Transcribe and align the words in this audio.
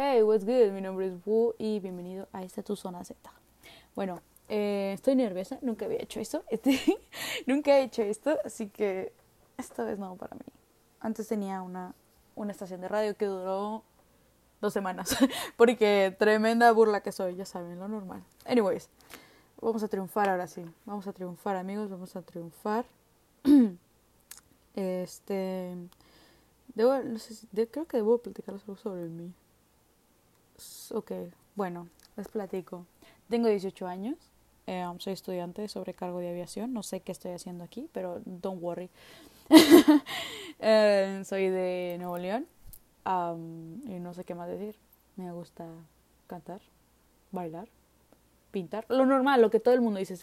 Hey, 0.00 0.22
what's 0.22 0.44
good? 0.44 0.70
Mi 0.70 0.80
nombre 0.80 1.08
es 1.08 1.14
Wu 1.26 1.54
y 1.58 1.80
bienvenido 1.80 2.28
a 2.32 2.44
esta 2.44 2.62
tu 2.62 2.76
zona 2.76 3.02
Z. 3.04 3.18
Bueno, 3.96 4.22
eh, 4.48 4.92
estoy 4.94 5.16
nerviosa, 5.16 5.58
nunca 5.60 5.86
había 5.86 6.00
hecho 6.00 6.20
esto, 6.20 6.44
este, 6.50 6.78
nunca 7.48 7.76
he 7.76 7.82
hecho 7.82 8.02
esto, 8.02 8.38
así 8.44 8.68
que 8.68 9.12
esta 9.56 9.90
es 9.90 9.98
nuevo 9.98 10.14
para 10.14 10.36
mí. 10.36 10.44
Antes 11.00 11.26
tenía 11.26 11.62
una, 11.62 11.96
una 12.36 12.52
estación 12.52 12.80
de 12.80 12.86
radio 12.86 13.16
que 13.16 13.24
duró 13.24 13.82
dos 14.60 14.72
semanas, 14.72 15.16
porque 15.56 16.14
tremenda 16.16 16.70
burla 16.70 17.00
que 17.00 17.10
soy, 17.10 17.34
ya 17.34 17.44
saben, 17.44 17.80
lo 17.80 17.88
normal. 17.88 18.22
Anyways, 18.44 18.88
vamos 19.60 19.82
a 19.82 19.88
triunfar 19.88 20.28
ahora 20.28 20.46
sí, 20.46 20.64
vamos 20.86 21.08
a 21.08 21.12
triunfar 21.12 21.56
amigos, 21.56 21.90
vamos 21.90 22.14
a 22.14 22.22
triunfar. 22.22 22.84
este, 24.76 25.74
debo, 26.76 26.98
no 26.98 27.18
sé, 27.18 27.48
creo 27.66 27.88
que 27.88 27.96
debo 27.96 28.18
platicar 28.18 28.54
algo 28.54 28.76
sobre 28.76 29.08
mí. 29.08 29.34
Ok, 30.92 31.12
bueno, 31.54 31.88
les 32.16 32.28
platico. 32.28 32.84
Tengo 33.28 33.48
18 33.48 33.86
años, 33.86 34.16
eh, 34.66 34.84
soy 34.98 35.12
estudiante 35.12 35.62
de 35.62 35.68
sobrecargo 35.68 36.18
de 36.18 36.30
aviación, 36.30 36.72
no 36.72 36.82
sé 36.82 37.00
qué 37.00 37.12
estoy 37.12 37.32
haciendo 37.32 37.64
aquí, 37.64 37.88
pero 37.92 38.20
don't 38.24 38.62
worry. 38.62 38.90
Eh, 40.60 41.22
soy 41.24 41.50
de 41.50 41.94
Nuevo 42.00 42.18
León 42.18 42.44
y 43.86 44.00
no 44.00 44.12
sé 44.12 44.24
qué 44.24 44.34
más 44.34 44.48
decir. 44.48 44.74
Me 45.14 45.30
gusta 45.32 45.64
cantar, 46.26 46.60
bailar, 47.30 47.68
pintar, 48.50 48.84
lo 48.88 49.06
normal, 49.06 49.40
lo 49.40 49.50
que 49.50 49.60
todo 49.60 49.74
el 49.74 49.80
mundo 49.80 50.00
dice. 50.00 50.16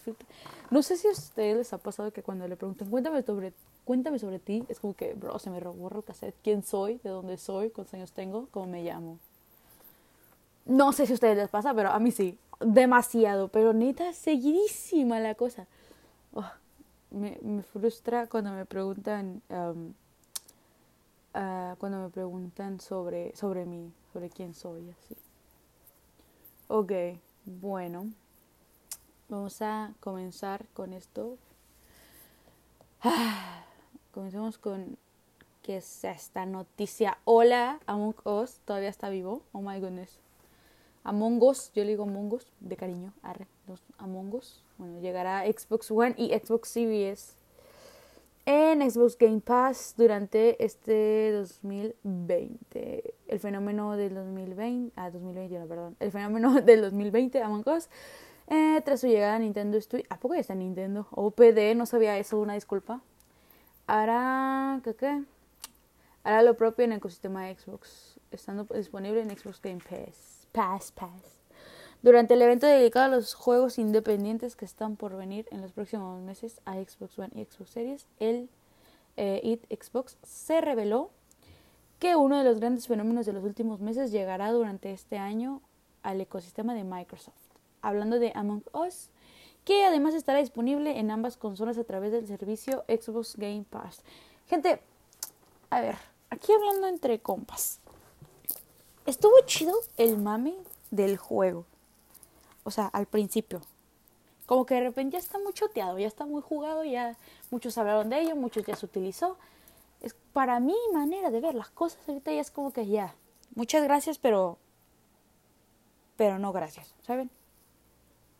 No 0.70 0.82
sé 0.82 0.98
si 0.98 1.08
a 1.08 1.12
ustedes 1.12 1.56
les 1.56 1.72
ha 1.72 1.78
pasado 1.78 2.12
que 2.12 2.22
cuando 2.22 2.46
le 2.46 2.56
preguntan, 2.56 2.90
cuéntame 2.90 3.22
sobre, 3.22 3.54
cuéntame 3.86 4.18
sobre 4.18 4.38
ti, 4.38 4.62
es 4.68 4.78
como 4.78 4.94
que, 4.94 5.14
bro, 5.14 5.38
se 5.38 5.48
me 5.48 5.58
borra 5.60 5.96
el 5.96 6.04
cassette. 6.04 6.36
¿Quién 6.42 6.62
soy? 6.62 7.00
¿De 7.02 7.08
dónde 7.08 7.38
soy? 7.38 7.70
¿Cuántos 7.70 7.94
años 7.94 8.12
tengo? 8.12 8.48
¿Cómo 8.50 8.66
me 8.66 8.82
llamo? 8.82 9.18
No 10.66 10.92
sé 10.92 11.06
si 11.06 11.12
a 11.12 11.14
ustedes 11.14 11.36
les 11.36 11.48
pasa, 11.48 11.72
pero 11.74 11.90
a 11.90 11.98
mí 11.98 12.10
sí. 12.10 12.38
Demasiado, 12.60 13.48
pero 13.48 13.72
neta, 13.72 14.12
seguidísima 14.12 15.20
la 15.20 15.34
cosa. 15.34 15.66
Oh, 16.32 16.50
me, 17.10 17.38
me, 17.42 17.62
frustra 17.62 18.26
cuando 18.26 18.50
me 18.52 18.64
preguntan, 18.64 19.42
um, 19.48 19.92
uh, 21.34 21.76
cuando 21.78 22.02
me 22.02 22.08
preguntan 22.10 22.80
sobre, 22.80 23.34
sobre 23.36 23.64
mí, 23.64 23.92
sobre 24.12 24.30
quién 24.30 24.54
soy, 24.54 24.90
así. 24.90 25.16
Ok, 26.68 26.92
bueno, 27.44 28.10
vamos 29.28 29.62
a 29.62 29.92
comenzar 30.00 30.66
con 30.74 30.92
esto. 30.92 31.36
Ah, 33.02 33.64
comencemos 34.12 34.58
con 34.58 34.98
qué 35.62 35.76
es 35.76 36.04
esta 36.04 36.44
noticia. 36.44 37.18
Hola, 37.24 37.78
Among 37.86 38.16
Us, 38.24 38.58
todavía 38.64 38.88
está 38.88 39.10
vivo. 39.10 39.42
Oh 39.52 39.60
my 39.60 39.78
goodness. 39.78 40.25
Among 41.06 41.40
Us, 41.40 41.70
yo 41.72 41.84
le 41.84 41.90
digo 41.90 42.02
Among 42.02 42.32
Us, 42.32 42.48
de 42.58 42.76
cariño, 42.76 43.12
arre, 43.22 43.46
los 43.68 43.80
Among 43.96 44.34
Us. 44.34 44.64
Bueno, 44.76 44.98
llegará 45.00 45.44
Xbox 45.46 45.88
One 45.92 46.16
y 46.18 46.36
Xbox 46.36 46.68
Series 46.68 47.36
en 48.44 48.90
Xbox 48.90 49.16
Game 49.16 49.40
Pass 49.40 49.94
durante 49.96 50.64
este 50.64 51.30
2020. 51.30 53.14
El 53.28 53.38
fenómeno 53.38 53.96
del 53.96 54.16
2020, 54.16 54.92
ah, 54.96 55.12
2021, 55.12 55.66
perdón. 55.66 55.96
El 56.00 56.10
fenómeno 56.10 56.60
del 56.62 56.80
2020, 56.82 57.40
Among 57.40 57.68
Us, 57.68 57.88
eh, 58.48 58.80
tras 58.84 59.00
su 59.00 59.06
llegada 59.06 59.36
a 59.36 59.38
Nintendo 59.38 59.80
Studio. 59.80 60.06
¿A 60.10 60.18
poco 60.18 60.34
ya 60.34 60.40
está 60.40 60.56
Nintendo? 60.56 61.06
OPD, 61.12 61.76
no 61.76 61.86
sabía 61.86 62.18
eso, 62.18 62.40
una 62.40 62.54
disculpa. 62.54 63.00
Hará, 63.86 64.80
¿qué 64.82 64.96
qué? 64.96 65.22
Hará 66.24 66.42
lo 66.42 66.56
propio 66.56 66.84
en 66.84 66.90
el 66.90 66.98
ecosistema 66.98 67.46
de 67.46 67.54
Xbox, 67.54 68.18
estando 68.32 68.64
disponible 68.74 69.22
en 69.22 69.30
Xbox 69.30 69.62
Game 69.62 69.78
Pass. 69.88 70.35
Pass, 70.56 70.90
Pass. 70.90 71.10
Durante 72.00 72.32
el 72.32 72.40
evento 72.40 72.66
dedicado 72.66 73.04
a 73.04 73.14
los 73.14 73.34
juegos 73.34 73.78
independientes 73.78 74.56
que 74.56 74.64
están 74.64 74.96
por 74.96 75.14
venir 75.14 75.46
en 75.50 75.60
los 75.60 75.72
próximos 75.72 76.18
meses 76.22 76.62
a 76.64 76.76
Xbox 76.76 77.18
One 77.18 77.28
y 77.34 77.44
Xbox 77.44 77.68
Series, 77.68 78.06
el 78.20 78.48
eh, 79.18 79.40
It 79.42 79.66
Xbox 79.70 80.16
se 80.22 80.62
reveló 80.62 81.10
que 81.98 82.16
uno 82.16 82.38
de 82.38 82.44
los 82.44 82.58
grandes 82.58 82.86
fenómenos 82.86 83.26
de 83.26 83.34
los 83.34 83.44
últimos 83.44 83.80
meses 83.80 84.12
llegará 84.12 84.50
durante 84.50 84.92
este 84.92 85.18
año 85.18 85.60
al 86.02 86.22
ecosistema 86.22 86.72
de 86.72 86.84
Microsoft. 86.84 87.34
Hablando 87.82 88.18
de 88.18 88.32
Among 88.34 88.64
Us, 88.72 89.10
que 89.66 89.84
además 89.84 90.14
estará 90.14 90.38
disponible 90.38 90.98
en 90.98 91.10
ambas 91.10 91.36
consolas 91.36 91.76
a 91.76 91.84
través 91.84 92.12
del 92.12 92.26
servicio 92.26 92.82
Xbox 92.88 93.36
Game 93.36 93.66
Pass. 93.68 94.00
Gente, 94.46 94.80
a 95.68 95.82
ver, 95.82 95.96
aquí 96.30 96.50
hablando 96.50 96.86
entre 96.86 97.20
compas 97.20 97.82
estuvo 99.06 99.34
chido 99.46 99.74
el 99.96 100.18
mame 100.18 100.54
del 100.90 101.16
juego. 101.16 101.64
O 102.64 102.70
sea, 102.70 102.88
al 102.88 103.06
principio. 103.06 103.62
Como 104.46 104.66
que 104.66 104.74
de 104.74 104.80
repente 104.80 105.14
ya 105.14 105.18
está 105.18 105.38
muy 105.38 105.52
choteado, 105.52 105.98
ya 105.98 106.06
está 106.06 106.26
muy 106.26 106.42
jugado, 106.42 106.84
ya 106.84 107.16
muchos 107.50 107.78
hablaron 107.78 108.10
de 108.10 108.20
ello, 108.20 108.36
muchos 108.36 108.64
ya 108.64 108.76
se 108.76 108.86
utilizó. 108.86 109.36
Es 110.00 110.14
para 110.32 110.60
mi 110.60 110.76
manera 110.92 111.30
de 111.30 111.40
ver 111.40 111.54
las 111.54 111.70
cosas 111.70 111.98
ahorita 112.08 112.32
ya 112.32 112.40
es 112.40 112.50
como 112.50 112.72
que 112.72 112.86
ya. 112.86 113.14
Muchas 113.54 113.82
gracias, 113.82 114.18
pero 114.18 114.58
pero 116.16 116.38
no 116.38 116.52
gracias, 116.52 116.94
¿saben? 117.02 117.30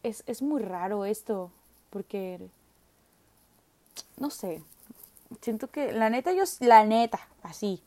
Es, 0.03 0.22
es 0.27 0.43
muy 0.43 0.62
raro 0.62 1.04
esto, 1.04 1.50
porque 1.91 2.48
no 4.16 4.31
sé. 4.31 4.62
Siento 5.41 5.69
que 5.69 5.93
la 5.93 6.09
neta 6.09 6.33
yo 6.33 6.44
la 6.60 6.84
neta, 6.84 7.21
así. 7.43 7.83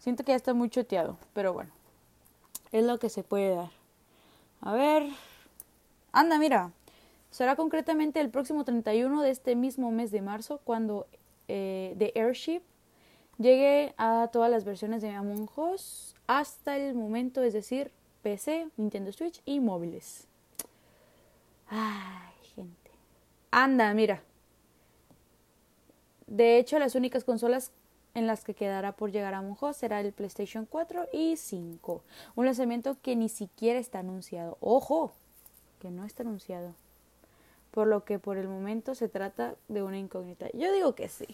Siento 0.00 0.24
que 0.24 0.32
ya 0.32 0.36
está 0.36 0.52
muy 0.52 0.68
choteado, 0.68 1.16
pero 1.32 1.52
bueno 1.52 1.81
es 2.72 2.84
lo 2.84 2.98
que 2.98 3.08
se 3.08 3.22
puede 3.22 3.54
dar. 3.54 3.70
A 4.60 4.72
ver. 4.72 5.08
Anda, 6.12 6.38
mira. 6.38 6.72
Será 7.30 7.56
concretamente 7.56 8.20
el 8.20 8.28
próximo 8.28 8.64
31 8.64 9.22
de 9.22 9.30
este 9.30 9.56
mismo 9.56 9.90
mes 9.90 10.10
de 10.10 10.20
marzo 10.20 10.60
cuando 10.64 11.06
eh, 11.48 11.94
The 11.98 12.12
Airship 12.14 12.60
llegue 13.38 13.94
a 13.96 14.28
todas 14.30 14.50
las 14.50 14.64
versiones 14.64 15.00
de 15.00 15.10
Among 15.10 15.48
Us 15.56 16.14
hasta 16.26 16.76
el 16.76 16.94
momento, 16.94 17.42
es 17.42 17.54
decir, 17.54 17.90
PC, 18.22 18.68
Nintendo 18.76 19.12
Switch 19.12 19.40
y 19.44 19.60
móviles. 19.60 20.26
Ay, 21.68 22.34
gente. 22.54 22.90
Anda, 23.50 23.92
mira. 23.94 24.22
De 26.26 26.58
hecho, 26.58 26.78
las 26.78 26.94
únicas 26.94 27.24
consolas 27.24 27.72
en 28.14 28.26
las 28.26 28.44
que 28.44 28.54
quedará 28.54 28.92
por 28.92 29.10
llegar 29.10 29.34
a 29.34 29.42
Monjo 29.42 29.72
será 29.72 30.00
el 30.00 30.12
PlayStation 30.12 30.66
4 30.66 31.08
y 31.12 31.36
5. 31.36 32.02
Un 32.34 32.46
lanzamiento 32.46 32.96
que 33.02 33.16
ni 33.16 33.28
siquiera 33.28 33.78
está 33.78 34.00
anunciado. 34.00 34.58
¡Ojo! 34.60 35.12
Que 35.80 35.90
no 35.90 36.04
está 36.04 36.22
anunciado. 36.22 36.74
Por 37.70 37.86
lo 37.86 38.04
que 38.04 38.18
por 38.18 38.36
el 38.36 38.48
momento 38.48 38.94
se 38.94 39.08
trata 39.08 39.54
de 39.68 39.82
una 39.82 39.98
incógnita. 39.98 40.48
Yo 40.52 40.72
digo 40.72 40.94
que 40.94 41.08
sí. 41.08 41.26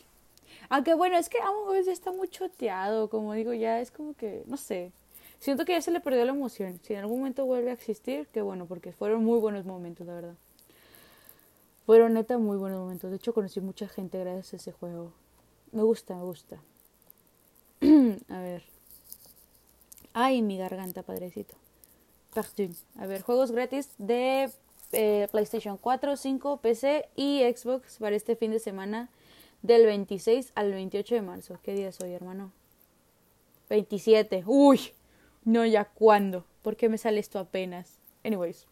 Aunque 0.69 0.94
bueno, 0.94 1.17
es 1.17 1.28
que 1.28 1.38
Among 1.41 1.78
Us 1.78 1.87
ya 1.87 1.93
está 1.93 2.12
muy 2.12 2.28
choteado. 2.28 3.11
Como 3.11 3.33
digo, 3.34 3.53
ya 3.53 3.81
es 3.81 3.91
como 3.91 4.15
que, 4.15 4.44
no 4.47 4.56
sé. 4.56 4.93
Siento 5.41 5.65
que 5.65 5.72
ya 5.72 5.83
se 5.83 5.91
le 5.91 6.00
perdió 6.00 6.25
la 6.25 6.33
emoción. 6.33 6.81
Si 6.83 6.94
en 6.94 7.00
algún 7.00 7.19
momento 7.19 7.44
vuelve 7.44 7.71
a 7.71 7.75
existir, 7.75 8.27
qué 8.33 8.41
bueno, 8.41 8.67
porque 8.67 8.93
fueron 8.93 9.25
muy 9.25 9.38
buenos 9.38 9.65
momentos, 9.65 10.06
la 10.06 10.15
verdad. 10.15 10.34
Fueron 11.87 12.15
neta 12.15 12.38
muy 12.38 12.56
buenos 12.56 12.81
momentos. 12.81 13.11
De 13.11 13.17
hecho, 13.17 13.33
conocí 13.33 13.61
mucha 13.61 13.88
gente 13.88 14.19
gracias 14.19 14.53
a 14.53 14.56
ese 14.56 14.72
juego. 14.72 15.12
Me 15.73 15.83
gusta, 15.83 16.15
me 16.15 16.23
gusta. 16.23 16.62
a 18.29 18.41
ver. 18.41 18.62
Ay, 20.12 20.43
mi 20.43 20.56
garganta, 20.56 21.03
padrecito. 21.03 21.55
Pardon. 22.34 22.75
A 22.99 23.06
ver, 23.06 23.23
juegos 23.23 23.53
gratis 23.53 23.91
de 23.99 24.51
eh, 24.93 25.29
PlayStation 25.31 25.77
4, 25.77 26.17
5, 26.17 26.56
PC 26.59 27.09
y 27.17 27.43
Xbox 27.43 27.99
para 27.99 28.17
este 28.17 28.37
fin 28.37 28.51
de 28.51 28.59
semana 28.59 29.11
del 29.62 29.84
26 29.87 30.53
al 30.55 30.73
28 30.73 31.15
de 31.15 31.23
marzo. 31.23 31.59
¿Qué 31.62 31.75
día 31.75 31.89
es 31.89 32.00
hoy, 32.00 32.12
hermano? 32.12 32.53
27. 33.69 34.45
Uy, 34.47 34.81
no, 35.45 35.65
ya 35.67 35.85
cuándo. 35.85 36.45
¿Por 36.62 36.77
qué 36.77 36.89
me 36.89 36.99
sale 36.99 37.21
esto 37.21 37.38
apenas? 37.38 37.99
Anyways, 38.25 38.67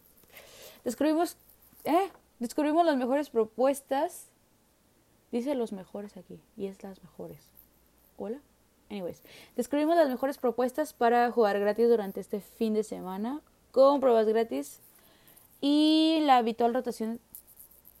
descubrimos, 0.83 1.37
eh, 1.83 2.09
descubrimos 2.39 2.85
las 2.85 2.97
mejores 2.97 3.29
propuestas 3.29 4.27
Dice 5.31 5.55
los 5.55 5.73
mejores 5.73 6.15
aquí 6.15 6.39
y 6.55 6.67
es 6.67 6.81
las 6.83 7.01
mejores. 7.03 7.39
Hola. 8.17 8.39
Anyways, 8.89 9.21
descubrimos 9.57 9.97
las 9.97 10.07
mejores 10.07 10.37
propuestas 10.37 10.93
para 10.93 11.29
jugar 11.31 11.59
gratis 11.59 11.89
durante 11.89 12.21
este 12.21 12.39
fin 12.39 12.73
de 12.73 12.83
semana 12.83 13.41
con 13.71 13.99
pruebas 13.99 14.25
gratis 14.25 14.79
y 15.59 16.19
la 16.21 16.37
habitual 16.37 16.73
rotación 16.73 17.19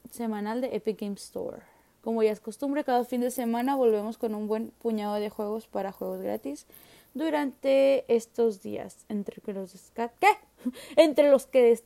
semanal 0.09 0.61
de 0.61 0.73
Epic 0.75 1.01
Games 1.01 1.23
Store. 1.25 1.61
Como 2.01 2.23
ya 2.23 2.31
es 2.31 2.39
costumbre, 2.39 2.85
cada 2.85 3.03
fin 3.03 3.19
de 3.19 3.31
semana 3.31 3.75
volvemos 3.75 4.17
con 4.17 4.33
un 4.33 4.47
buen 4.47 4.71
puñado 4.79 5.15
de 5.15 5.29
juegos 5.29 5.67
para 5.67 5.91
juegos 5.91 6.21
gratis 6.21 6.65
durante 7.13 8.05
estos 8.07 8.61
días. 8.61 9.05
Entre 9.09 9.41
los 9.53 9.91
¿Qué? 9.93 10.29
Entre 10.95 11.29
los 11.29 11.47
que 11.47 11.77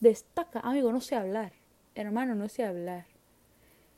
destaca, 0.00 0.60
amigo, 0.60 0.92
no 0.92 1.00
sé 1.00 1.16
hablar. 1.16 1.52
Hermano, 1.94 2.34
no 2.34 2.50
sé 2.50 2.64
hablar 2.64 3.11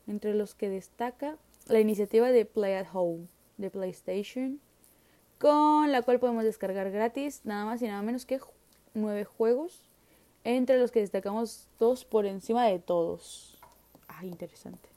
entre 0.07 0.35
los 0.35 0.55
que 0.55 0.69
destaca 0.69 1.37
la 1.67 1.81
iniciativa 1.81 2.31
de 2.31 2.45
Play 2.45 2.75
at 2.75 2.87
Home 2.93 3.27
de 3.57 3.71
PlayStation 3.71 4.61
con 5.39 5.93
la 5.93 6.03
cual 6.03 6.21
podemos 6.21 6.45
descargar 6.45 6.91
gratis 6.91 7.43
nada 7.45 7.65
más 7.65 7.83
y 7.83 7.87
nada 7.87 8.03
menos 8.03 8.25
que 8.25 8.41
nueve 8.95 9.25
juegos, 9.25 9.83
entre 10.45 10.79
los 10.79 10.91
que 10.91 11.01
destacamos 11.01 11.69
dos 11.79 12.05
por 12.05 12.27
encima 12.27 12.67
de 12.67 12.79
todos. 12.79 13.59
Ah, 14.09 14.25
interesante. 14.25 14.89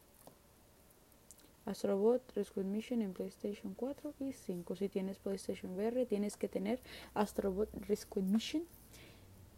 Astrobot 1.65 2.21
Rescue 2.33 2.63
Mission 2.63 3.01
en 3.01 3.13
PlayStation 3.13 3.74
4 3.74 4.13
y 4.21 4.31
5. 4.31 4.75
Si 4.77 4.88
tienes 4.88 5.18
PlayStation 5.19 5.74
VR, 5.75 6.06
tienes 6.06 6.38
que 6.38 6.48
tener 6.48 6.80
Astrobot 7.13 7.69
Rescue 7.88 8.24
Mission. 8.24 8.63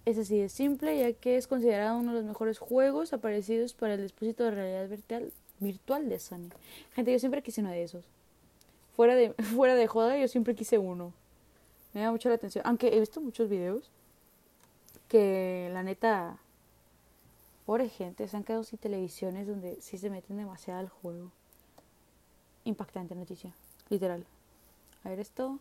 Es 0.05 0.17
así 0.17 0.39
de 0.39 0.49
simple, 0.49 0.97
ya 0.97 1.13
que 1.13 1.37
es 1.37 1.47
considerado 1.47 1.97
uno 1.97 2.13
de 2.13 2.19
los 2.19 2.27
mejores 2.27 2.57
juegos 2.57 3.13
aparecidos 3.13 3.73
para 3.73 3.93
el 3.95 4.01
dispositivo 4.01 4.45
de 4.45 4.55
realidad 4.55 4.89
virtual, 4.89 5.33
virtual 5.59 6.09
de 6.09 6.19
Sony. 6.19 6.49
Gente, 6.93 7.11
yo 7.11 7.19
siempre 7.19 7.43
quise 7.43 7.61
uno 7.61 7.71
de 7.71 7.83
esos. 7.83 8.05
Fuera 8.95 9.15
de, 9.15 9.33
fuera 9.55 9.75
de 9.75 9.87
joda, 9.87 10.17
yo 10.17 10.27
siempre 10.27 10.55
quise 10.55 10.77
uno. 10.77 11.13
Me 11.93 12.01
da 12.01 12.11
mucho 12.11 12.29
la 12.29 12.35
atención. 12.35 12.65
Aunque 12.65 12.95
he 12.95 12.99
visto 12.99 13.21
muchos 13.21 13.49
videos 13.49 13.91
que 15.07 15.69
la 15.73 15.83
neta, 15.83 16.37
pobre 17.65 17.89
gente, 17.89 18.27
se 18.27 18.37
han 18.37 18.43
quedado 18.43 18.63
sin 18.63 18.79
televisiones 18.79 19.47
donde 19.47 19.81
sí 19.81 19.97
se 19.97 20.09
meten 20.09 20.37
demasiado 20.37 20.79
al 20.79 20.89
juego 20.89 21.31
impactante 22.69 23.15
noticia, 23.15 23.53
literal. 23.89 24.25
A 25.03 25.09
ver 25.09 25.19
esto. 25.19 25.59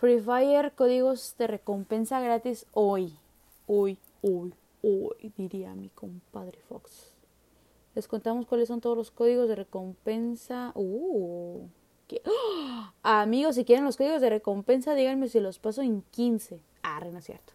Free 0.00 0.18
Fire, 0.18 0.72
códigos 0.74 1.34
de 1.36 1.46
recompensa 1.46 2.20
gratis 2.20 2.64
hoy. 2.72 3.18
Hoy, 3.66 3.98
hoy, 4.22 4.54
hoy, 4.80 5.30
diría 5.36 5.74
mi 5.74 5.90
compadre 5.90 6.58
Fox. 6.70 7.12
Les 7.94 8.08
contamos 8.08 8.46
cuáles 8.46 8.68
son 8.68 8.80
todos 8.80 8.96
los 8.96 9.10
códigos 9.10 9.46
de 9.46 9.56
recompensa. 9.56 10.72
Uh, 10.74 11.68
¡Ah! 12.24 12.94
Amigos, 13.02 13.56
si 13.56 13.66
quieren 13.66 13.84
los 13.84 13.98
códigos 13.98 14.22
de 14.22 14.30
recompensa, 14.30 14.94
díganme 14.94 15.28
si 15.28 15.38
los 15.38 15.58
paso 15.58 15.82
en 15.82 16.00
15. 16.00 16.62
Arre, 16.82 17.12
no 17.12 17.18
es 17.18 17.26
cierto. 17.26 17.52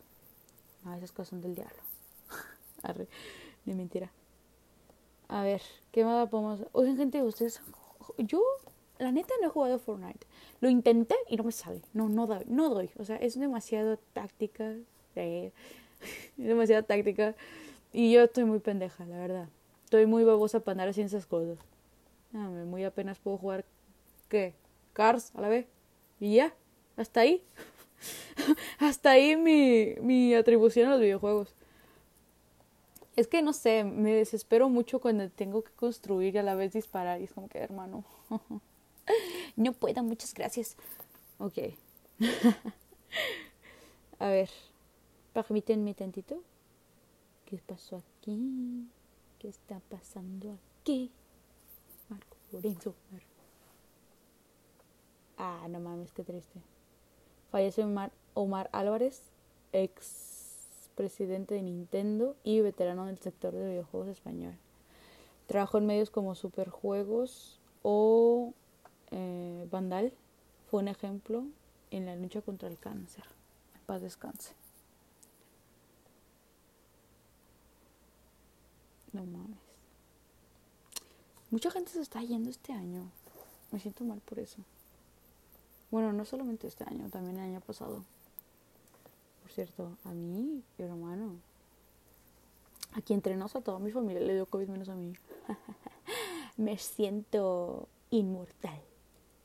No, 0.84 0.94
esas 0.94 1.12
cosas 1.12 1.30
son 1.30 1.42
del 1.42 1.56
diablo. 1.56 1.82
Arre, 2.84 3.08
de 3.66 3.74
mentira. 3.74 4.12
A 5.30 5.42
ver, 5.42 5.64
¿qué 5.92 6.06
más 6.06 6.30
podemos 6.30 6.60
Oigan, 6.74 6.96
gente, 6.96 7.24
ustedes 7.24 7.60
yo, 8.20 8.40
la 8.98 9.12
neta, 9.12 9.34
no 9.42 9.48
he 9.48 9.50
jugado 9.50 9.80
Fortnite. 9.80 10.26
Lo 10.62 10.70
intenté 10.70 11.16
y 11.30 11.36
no 11.36 11.44
me 11.44 11.52
sale. 11.52 11.82
No, 11.94 12.10
no 12.10 12.28
doy. 12.28 12.44
No 12.48 12.70
doy. 12.70 12.90
O 12.98 13.06
sea, 13.06 13.18
es 13.18 13.38
demasiado 13.38 13.98
táctica. 14.14 14.76
es 15.16 15.52
demasiada 16.38 16.84
táctica. 16.84 17.36
Y 17.92 18.12
yo 18.12 18.24
estoy 18.24 18.46
muy 18.46 18.60
pendeja, 18.60 19.06
la 19.06 19.18
verdad. 19.18 19.50
Estoy 19.84 20.06
muy 20.06 20.24
babosa 20.24 20.60
para 20.60 20.74
andar 20.74 20.90
haciendo 20.90 21.08
esas 21.08 21.26
cosas. 21.26 21.58
muy 22.32 22.84
apenas 22.84 23.20
puedo 23.20 23.38
jugar. 23.38 23.66
¿Qué? 24.30 24.54
Cars 24.94 25.32
a 25.36 25.42
la 25.42 25.50
vez. 25.50 25.68
Y 26.20 26.36
ya. 26.36 26.54
Hasta 26.98 27.22
ahí. 27.22 27.44
Hasta 28.80 29.12
ahí 29.12 29.36
mi, 29.36 29.96
mi 30.02 30.34
atribución 30.36 30.88
a 30.88 30.92
los 30.92 31.02
videojuegos. 31.02 31.56
Es 33.16 33.28
que 33.28 33.42
no 33.42 33.54
sé, 33.54 33.86
me 33.86 34.14
desespero 34.14 34.68
mucho 34.68 35.00
cuando 35.00 35.30
tengo 35.30 35.64
que 35.64 35.72
construir 35.72 36.36
y 36.36 36.38
a 36.38 36.44
la 36.44 36.56
vez 36.56 36.74
disparar. 36.74 37.22
Y 37.22 37.26
es 37.26 37.34
como 37.34 37.48
que, 37.48 37.60
hermano, 37.60 38.04
no 39.56 39.74
puedo, 39.74 40.04
muchas 40.04 40.34
gracias. 40.34 40.76
Ok. 41.40 41.58
a 44.20 44.28
ver, 44.28 44.50
permítanme 45.34 45.94
tantito. 45.94 46.42
¿Qué 47.46 47.60
pasó 47.66 47.98
aquí? 47.98 48.88
¿Qué 49.40 49.50
está 49.50 49.80
pasando 49.90 50.58
aquí? 50.82 51.12
Marco 52.10 52.38
Lorenzo. 52.52 52.96
Ah, 55.38 55.68
no 55.70 55.80
mames, 55.80 56.12
qué 56.14 56.24
triste. 56.24 56.60
Fallece 57.52 57.84
Omar, 57.84 58.12
Omar 58.34 58.70
Álvarez, 58.72 59.22
ex 59.74 60.36
presidente 60.96 61.56
de 61.56 61.62
Nintendo 61.62 62.36
y 62.44 62.62
veterano 62.62 63.06
del 63.06 63.20
sector 63.20 63.54
de 63.54 63.68
videojuegos 63.68 64.10
español. 64.10 64.56
Trabajó 65.46 65.78
en 65.78 65.86
medios 65.86 66.10
como 66.10 66.36
Superjuegos 66.36 67.60
o 67.84 68.54
eh, 69.12 69.68
Vandal. 69.72 70.14
Fue 70.70 70.82
un 70.82 70.88
ejemplo 70.88 71.44
en 71.92 72.06
la 72.06 72.16
lucha 72.16 72.42
contra 72.42 72.68
el 72.70 72.78
cáncer. 72.78 73.24
Paz 73.86 74.02
descanse. 74.02 74.54
No 79.14 79.26
mames. 79.26 79.60
Mucha 81.52 81.72
gente 81.72 81.92
se 81.92 82.02
está 82.02 82.22
yendo 82.22 82.50
este 82.50 82.74
año. 82.74 83.10
Me 83.72 83.80
siento 83.80 84.04
mal 84.04 84.20
por 84.22 84.40
eso. 84.40 84.58
Bueno, 85.92 86.12
no 86.12 86.26
solamente 86.26 86.68
este 86.68 86.84
año, 86.84 87.10
también 87.10 87.38
el 87.38 87.44
año 87.44 87.62
pasado 87.62 88.04
cierto, 89.56 89.98
a 90.04 90.12
mí, 90.12 90.62
mi 90.78 90.86
hermano, 90.86 91.38
aquí 92.94 93.14
entre 93.14 93.34
a 93.36 93.48
toda 93.48 93.80
mi 93.80 93.90
familia 93.90 94.22
le 94.22 94.34
dio 94.34 94.46
COVID 94.46 94.68
menos 94.68 94.90
a 94.90 94.96
mí. 94.96 95.14
Me 96.58 96.78
siento 96.78 97.88
inmortal 98.12 98.82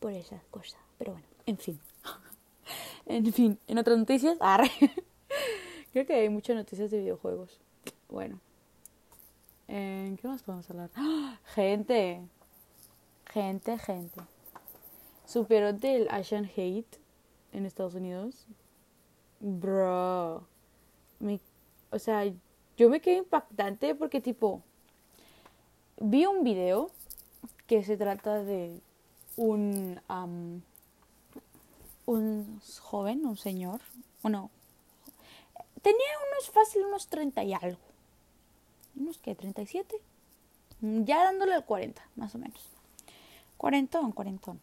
por 0.00 0.12
esas 0.12 0.43
cosas. 0.50 0.81
Pero 0.99 1.12
bueno, 1.12 1.26
en 1.47 1.58
fin. 1.58 1.79
en 3.06 3.32
fin, 3.32 3.58
en 3.69 3.79
otras 3.79 3.97
noticias, 3.97 4.37
creo 5.93 6.06
que 6.06 6.14
hay 6.14 6.29
muchas 6.29 6.56
noticias 6.56 6.91
de 6.91 6.99
videojuegos. 6.99 7.61
Bueno, 8.08 8.41
¿en 9.69 10.17
qué 10.17 10.26
más 10.26 10.43
podemos 10.43 10.69
hablar? 10.70 10.91
Gente, 11.55 12.20
gente, 13.26 13.79
gente. 13.79 14.20
Superó 15.26 15.73
del 15.73 16.08
Asian 16.11 16.50
Hate 16.56 16.99
en 17.52 17.67
Estados 17.67 17.94
Unidos 17.94 18.47
Bro. 19.41 20.47
o 21.91 21.99
sea, 21.99 22.31
yo 22.76 22.91
me 22.91 23.00
quedé 23.00 23.17
impactante 23.17 23.94
porque 23.94 24.20
tipo, 24.20 24.62
vi 25.99 26.26
un 26.26 26.44
video 26.44 26.91
que 27.67 27.82
se 27.82 27.97
trata 27.97 28.44
de 28.44 28.81
un, 29.40 30.62
un 32.04 32.60
joven, 32.81 33.25
un 33.25 33.37
señor, 33.37 33.81
bueno, 34.22 34.50
tenía 35.81 36.10
unos 36.31 36.50
fácil, 36.50 36.84
unos 36.84 37.08
30 37.08 37.42
y 37.44 37.54
algo. 37.54 37.78
Unos 38.96 39.19
que, 39.19 39.34
37. 39.34 39.96
Ya 40.81 41.25
dándole 41.25 41.54
al 41.54 41.64
40, 41.64 42.02
más 42.16 42.34
o 42.34 42.38
menos. 42.38 42.69
Cuarentón, 43.56 44.12
cuarentón. 44.12 44.60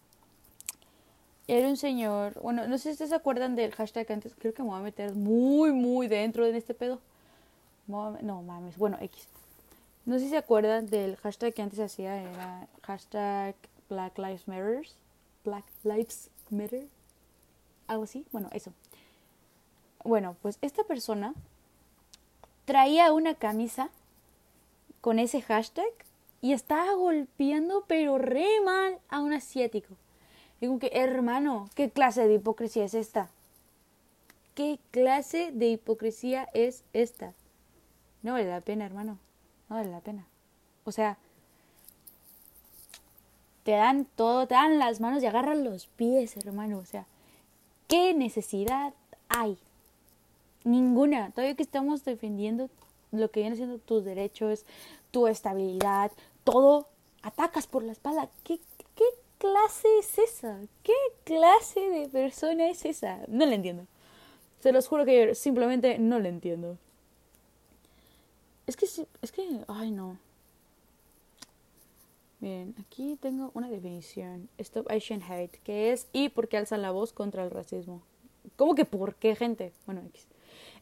Era 1.47 1.68
un 1.69 1.77
señor, 1.77 2.39
bueno, 2.41 2.68
no 2.68 2.77
sé 2.77 2.83
si 2.83 2.89
ustedes 2.91 3.09
se 3.09 3.15
acuerdan 3.15 3.56
del 3.56 3.74
hashtag 3.74 4.12
antes, 4.12 4.35
creo 4.38 4.53
que 4.53 4.62
me 4.62 4.69
voy 4.69 4.79
a 4.79 4.83
meter 4.83 5.15
muy, 5.15 5.71
muy 5.71 6.07
dentro 6.07 6.45
de 6.45 6.57
este 6.57 6.74
pedo. 6.74 7.00
No 7.88 8.41
mames, 8.43 8.77
bueno, 8.77 8.98
X. 9.00 9.27
No 10.05 10.15
sé 10.15 10.25
si 10.25 10.29
se 10.31 10.38
acuerdan 10.38 10.88
del 10.88 11.15
hashtag 11.17 11.53
que 11.53 11.62
antes 11.62 11.79
hacía, 11.79 12.22
era 12.22 12.67
hashtag 12.84 13.55
Black 13.89 14.17
Lives 14.17 14.48
Matter. 14.48 14.86
Black 15.44 15.65
Lives 15.84 16.29
Matter. 16.50 16.88
Algo 17.88 18.03
así, 18.03 18.25
bueno, 18.32 18.50
eso. 18.51 18.74
Bueno, 20.03 20.36
pues 20.41 20.58
esta 20.62 20.84
persona 20.84 21.34
traía 22.65 23.13
una 23.13 23.36
camisa 23.36 23.89
con 25.01 25.20
ese 25.20 25.41
hashtag 25.41 25.91
y 26.41 26.53
estaba 26.53 26.94
golpeando 26.94 27.86
pero 27.88 28.17
re 28.17 28.62
mal 28.63 29.00
a 29.10 29.22
un 29.22 29.34
asiático. 29.34 29.96
Digo 30.60 30.79
que, 30.79 30.91
hermano, 30.94 31.70
¿qué 31.75 31.89
clase 31.89 32.27
de 32.27 32.36
hipocresía 32.36 32.86
es 32.86 32.94
esta? 32.94 33.29
¿Qué 34.56 34.79
clase 34.91 35.51
de 35.53 35.67
hipocresía 35.67 36.50
es 36.53 36.84
esta? 36.94 37.34
No 38.24 38.34
vale 38.34 38.50
la 38.50 38.62
pena, 38.62 38.86
hermano. 38.86 39.20
No 39.70 39.75
vale 39.75 39.91
la 39.91 40.01
pena. 40.01 40.25
O 40.84 40.91
sea, 40.91 41.17
te 43.67 43.74
dan 43.74 44.05
todo, 44.15 44.47
te 44.47 44.53
dan 44.53 44.79
las 44.79 45.01
manos 45.01 45.21
y 45.21 45.25
agarran 45.25 45.65
los 45.65 45.88
pies, 45.88 46.38
hermano. 46.38 46.77
O 46.77 46.86
sea, 46.86 47.05
¿qué 47.89 48.13
necesidad 48.13 48.93
hay? 49.27 49.57
Ninguna. 50.63 51.31
Todavía 51.31 51.53
que 51.53 51.63
estamos 51.63 52.05
defendiendo 52.05 52.69
lo 53.12 53.29
que 53.29 53.41
viene 53.41 53.57
siendo 53.57 53.77
tus 53.77 54.05
derechos, 54.05 54.63
tu 55.12 55.27
estabilidad, 55.27 56.13
todo, 56.45 56.88
atacas 57.24 57.67
por 57.67 57.83
la 57.83 57.91
espalda. 57.91 58.29
¿Qué, 58.45 58.62
qué 58.95 59.03
clase 59.38 59.89
es 60.00 60.17
esa? 60.17 60.62
¿Qué 60.83 60.95
clase 61.25 61.81
de 61.89 62.07
persona 62.07 62.69
es 62.69 62.86
esa? 62.86 63.19
No 63.27 63.45
la 63.45 63.55
entiendo. 63.55 63.86
Se 64.62 64.71
los 64.71 64.88
juro 64.88 65.03
que 65.03 65.36
simplemente 65.36 66.00
no 66.00 66.19
la 66.19 66.29
entiendo. 66.29 66.77
Es 68.65 68.77
que, 68.77 68.86
es 68.86 69.31
que, 69.33 69.65
ay 69.67 69.91
no. 69.91 70.17
Bien, 72.39 72.75
aquí 72.79 73.17
tengo 73.20 73.51
una 73.56 73.70
definición. 73.70 74.50
Stop 74.60 74.91
Asian 74.91 75.24
Hate, 75.24 75.60
que 75.63 75.91
es 75.91 76.08
y 76.13 76.29
por 76.29 76.48
qué 76.48 76.58
alzan 76.58 76.84
la 76.84 76.91
voz 76.91 77.12
contra 77.12 77.44
el 77.44 77.51
racismo. 77.51 78.03
¿Cómo 78.56 78.75
que 78.75 78.86
por 78.86 79.15
qué, 79.15 79.36
gente? 79.36 79.74
Bueno, 79.86 80.01
X. 80.08 80.27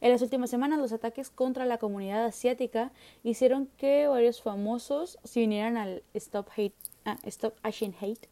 En 0.00 0.10
las 0.10 0.20
últimas 0.20 0.50
semanas, 0.50 0.78
los 0.78 0.92
ataques 0.92 1.30
contra 1.30 1.64
la 1.64 1.78
comunidad 1.78 2.26
asiática 2.26 2.92
hicieron 3.24 3.68
que 3.78 4.06
varios 4.06 4.42
famosos 4.42 5.18
se 5.24 5.44
unieran 5.44 5.76
al 5.76 6.02
Stop 6.14 6.48
Hate, 6.56 6.74
ah, 7.04 7.18
Stop 7.24 7.54
Asian 7.62 7.94
Hate 8.00 8.28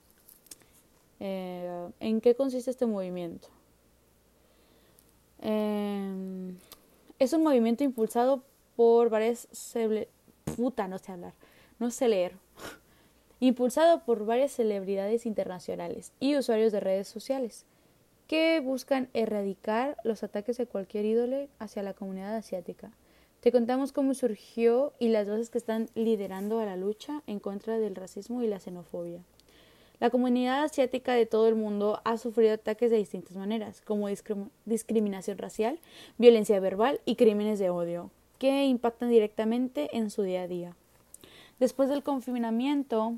Eh, 1.21 1.89
¿En 2.01 2.21
qué 2.21 2.35
consiste 2.35 2.71
este 2.71 2.87
movimiento? 2.87 3.49
Eh, 5.41 6.55
es 7.19 7.33
un 7.33 7.43
movimiento 7.43 7.85
impulsado 7.85 8.43
por 8.77 9.09
varias... 9.09 9.49
Puta, 10.57 10.89
no 10.89 10.99
sé 10.99 11.13
hablar, 11.13 11.33
no 11.79 11.91
sé 11.91 12.09
leer. 12.09 12.37
impulsado 13.41 14.05
por 14.05 14.27
varias 14.27 14.53
celebridades 14.53 15.27
internacionales 15.27 16.13
y 16.21 16.37
usuarios 16.37 16.73
de 16.73 16.81
redes 16.81 17.09
sociales 17.09 17.67
que 18.27 18.61
buscan 18.61 19.09
erradicar 19.13 19.97
los 20.03 20.23
ataques 20.23 20.57
de 20.57 20.67
cualquier 20.67 21.05
ídole 21.05 21.49
hacia 21.59 21.83
la 21.83 21.95
comunidad 21.95 22.37
asiática. 22.37 22.91
Te 23.41 23.53
contamos 23.53 23.93
cómo 23.93 24.15
surgió 24.15 24.95
y 24.99 25.09
las 25.09 25.29
voces 25.29 25.51
que 25.51 25.59
están 25.59 25.91
liderando 25.95 26.61
a 26.61 26.65
la 26.65 26.77
lucha 26.77 27.23
en 27.27 27.41
contra 27.41 27.79
del 27.79 27.95
racismo 27.95 28.43
y 28.43 28.47
la 28.47 28.61
xenofobia. 28.61 29.21
La 30.01 30.11
comunidad 30.11 30.65
asiática 30.65 31.13
de 31.13 31.27
todo 31.27 31.47
el 31.47 31.55
mundo 31.55 32.01
ha 32.05 32.17
sufrido 32.17 32.55
ataques 32.55 32.91
de 32.91 32.97
distintas 32.97 33.37
maneras, 33.37 33.81
como 33.83 34.09
discriminación 34.65 35.39
racial, 35.39 35.79
violencia 36.19 36.59
verbal 36.59 37.01
y 37.05 37.17
crímenes 37.17 37.59
de 37.59 37.71
odio, 37.71 38.11
que 38.39 38.65
impactan 38.65 39.11
directamente 39.11 39.97
en 39.97 40.11
su 40.11 40.23
día 40.23 40.43
a 40.43 40.49
día. 40.49 40.77
Después 41.59 41.89
del 41.89 42.03
confinamiento 42.03 43.15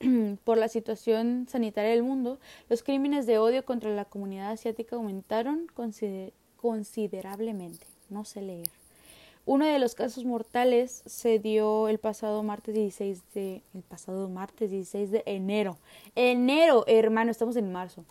por 0.44 0.58
la 0.58 0.68
situación 0.68 1.46
sanitaria 1.48 1.90
del 1.90 2.02
mundo, 2.02 2.38
los 2.68 2.82
crímenes 2.82 3.26
de 3.26 3.38
odio 3.38 3.64
contra 3.64 3.90
la 3.90 4.04
comunidad 4.04 4.50
asiática 4.50 4.96
aumentaron 4.96 5.66
considerablemente. 6.56 7.86
No 8.08 8.24
sé 8.24 8.42
leer. 8.42 8.68
Uno 9.46 9.64
de 9.66 9.78
los 9.78 9.94
casos 9.94 10.24
mortales 10.24 11.02
se 11.06 11.38
dio 11.38 11.88
el 11.88 11.98
pasado 11.98 12.42
martes 12.42 12.74
16 12.74 13.22
de 13.34 13.62
el 13.74 13.82
pasado 13.82 14.28
martes 14.28 14.70
16 14.70 15.10
de 15.10 15.22
enero. 15.26 15.78
Enero, 16.14 16.84
hermano, 16.86 17.30
estamos 17.30 17.56
en 17.56 17.72
marzo. 17.72 18.04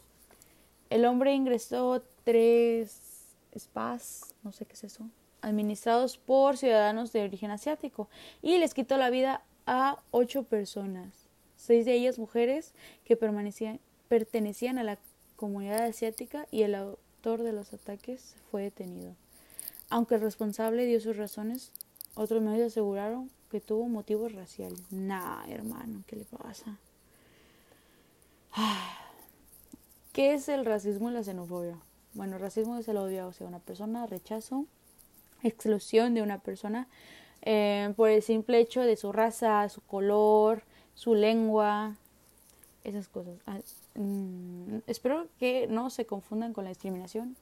El 0.89 1.05
hombre 1.05 1.33
ingresó 1.33 2.01
tres 2.23 2.99
spas, 3.57 4.33
no 4.43 4.51
sé 4.51 4.65
qué 4.65 4.73
es 4.73 4.83
eso, 4.83 5.05
administrados 5.41 6.17
por 6.17 6.57
ciudadanos 6.57 7.11
de 7.11 7.23
origen 7.23 7.51
asiático 7.51 8.09
y 8.41 8.57
les 8.57 8.73
quitó 8.73 8.97
la 8.97 9.09
vida 9.09 9.43
a 9.65 9.97
ocho 10.11 10.43
personas, 10.43 11.27
seis 11.55 11.85
de 11.85 11.93
ellas 11.93 12.19
mujeres 12.19 12.73
que 13.05 13.15
permanecían, 13.15 13.79
pertenecían 14.07 14.77
a 14.79 14.83
la 14.83 14.97
comunidad 15.35 15.83
asiática 15.85 16.47
y 16.51 16.63
el 16.63 16.75
autor 16.75 17.43
de 17.43 17.53
los 17.53 17.73
ataques 17.73 18.35
fue 18.49 18.63
detenido. 18.63 19.13
Aunque 19.89 20.15
el 20.15 20.21
responsable 20.21 20.85
dio 20.85 20.99
sus 20.99 21.17
razones, 21.17 21.71
otros 22.15 22.41
medios 22.41 22.67
aseguraron 22.67 23.29
que 23.49 23.61
tuvo 23.61 23.87
motivos 23.87 24.33
raciales. 24.33 24.81
Nah, 24.91 25.45
hermano, 25.47 26.03
¿qué 26.05 26.15
le 26.15 26.25
pasa? 26.25 26.77
¿Qué 30.11 30.33
es 30.33 30.49
el 30.49 30.65
racismo 30.65 31.09
y 31.09 31.13
la 31.13 31.23
xenofobia? 31.23 31.77
Bueno, 32.13 32.37
racismo 32.37 32.77
es 32.77 32.87
el 32.87 32.97
odio 32.97 33.27
hacia 33.27 33.47
una 33.47 33.59
persona, 33.59 34.05
rechazo, 34.05 34.65
exclusión 35.43 36.13
de 36.13 36.21
una 36.21 36.39
persona 36.39 36.87
eh, 37.41 37.93
por 37.95 38.09
el 38.09 38.21
simple 38.21 38.59
hecho 38.59 38.81
de 38.81 38.95
su 38.95 39.11
raza, 39.11 39.67
su 39.69 39.81
color, 39.81 40.63
su 40.93 41.15
lengua, 41.15 41.95
esas 42.83 43.07
cosas. 43.07 43.39
Ah, 43.45 43.59
mm, 43.95 44.79
espero 44.87 45.27
que 45.39 45.67
no 45.67 45.89
se 45.89 46.05
confundan 46.05 46.53
con 46.53 46.65
la 46.65 46.69
discriminación, 46.69 47.35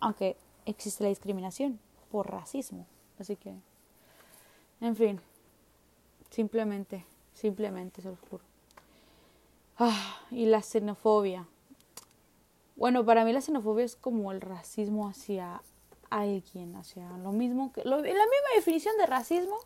aunque 0.00 0.36
existe 0.64 1.04
la 1.04 1.10
discriminación 1.10 1.78
por 2.10 2.30
racismo. 2.30 2.86
Así 3.18 3.36
que, 3.36 3.54
en 4.80 4.96
fin, 4.96 5.20
simplemente, 6.30 7.04
simplemente 7.34 8.02
se 8.02 8.08
los 8.08 8.18
juro. 8.30 8.44
Ah, 9.78 10.20
y 10.30 10.46
la 10.46 10.62
xenofobia. 10.62 11.46
Bueno, 12.76 13.04
para 13.04 13.24
mí 13.24 13.32
la 13.32 13.40
xenofobia 13.40 13.84
es 13.84 13.96
como 13.96 14.32
el 14.32 14.40
racismo 14.40 15.08
hacia 15.08 15.62
alguien, 16.10 16.76
hacia 16.76 17.08
lo 17.18 17.32
mismo 17.32 17.72
que... 17.72 17.84
la 17.84 17.96
misma 17.98 18.16
definición 18.54 18.96
de 18.98 19.06
racismo 19.06 19.56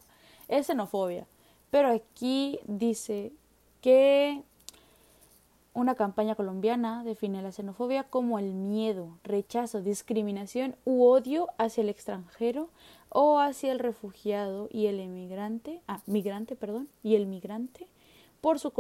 es 0.49 0.67
xenofobia. 0.67 1.27
Pero 1.71 1.89
aquí 1.89 2.59
dice 2.67 3.33
que 3.81 4.43
una 5.73 5.95
campaña 5.95 6.35
colombiana 6.35 7.05
define 7.05 7.43
la 7.43 7.53
xenofobia 7.53 8.05
como 8.05 8.39
el 8.39 8.55
miedo, 8.55 9.19
rechazo, 9.23 9.81
discriminación 9.81 10.75
u 10.85 11.05
odio 11.05 11.49
hacia 11.59 11.83
el 11.83 11.89
extranjero 11.89 12.69
o 13.09 13.39
hacia 13.39 13.71
el 13.73 13.79
refugiado 13.79 14.69
y 14.71 14.87
el 14.87 14.99
emigrante, 15.01 15.81
ah, 15.87 16.01
migrante, 16.07 16.57
perdón, 16.57 16.89
y 17.03 17.15
el 17.15 17.27
migrante 17.27 17.87
por 18.41 18.59
su 18.59 18.73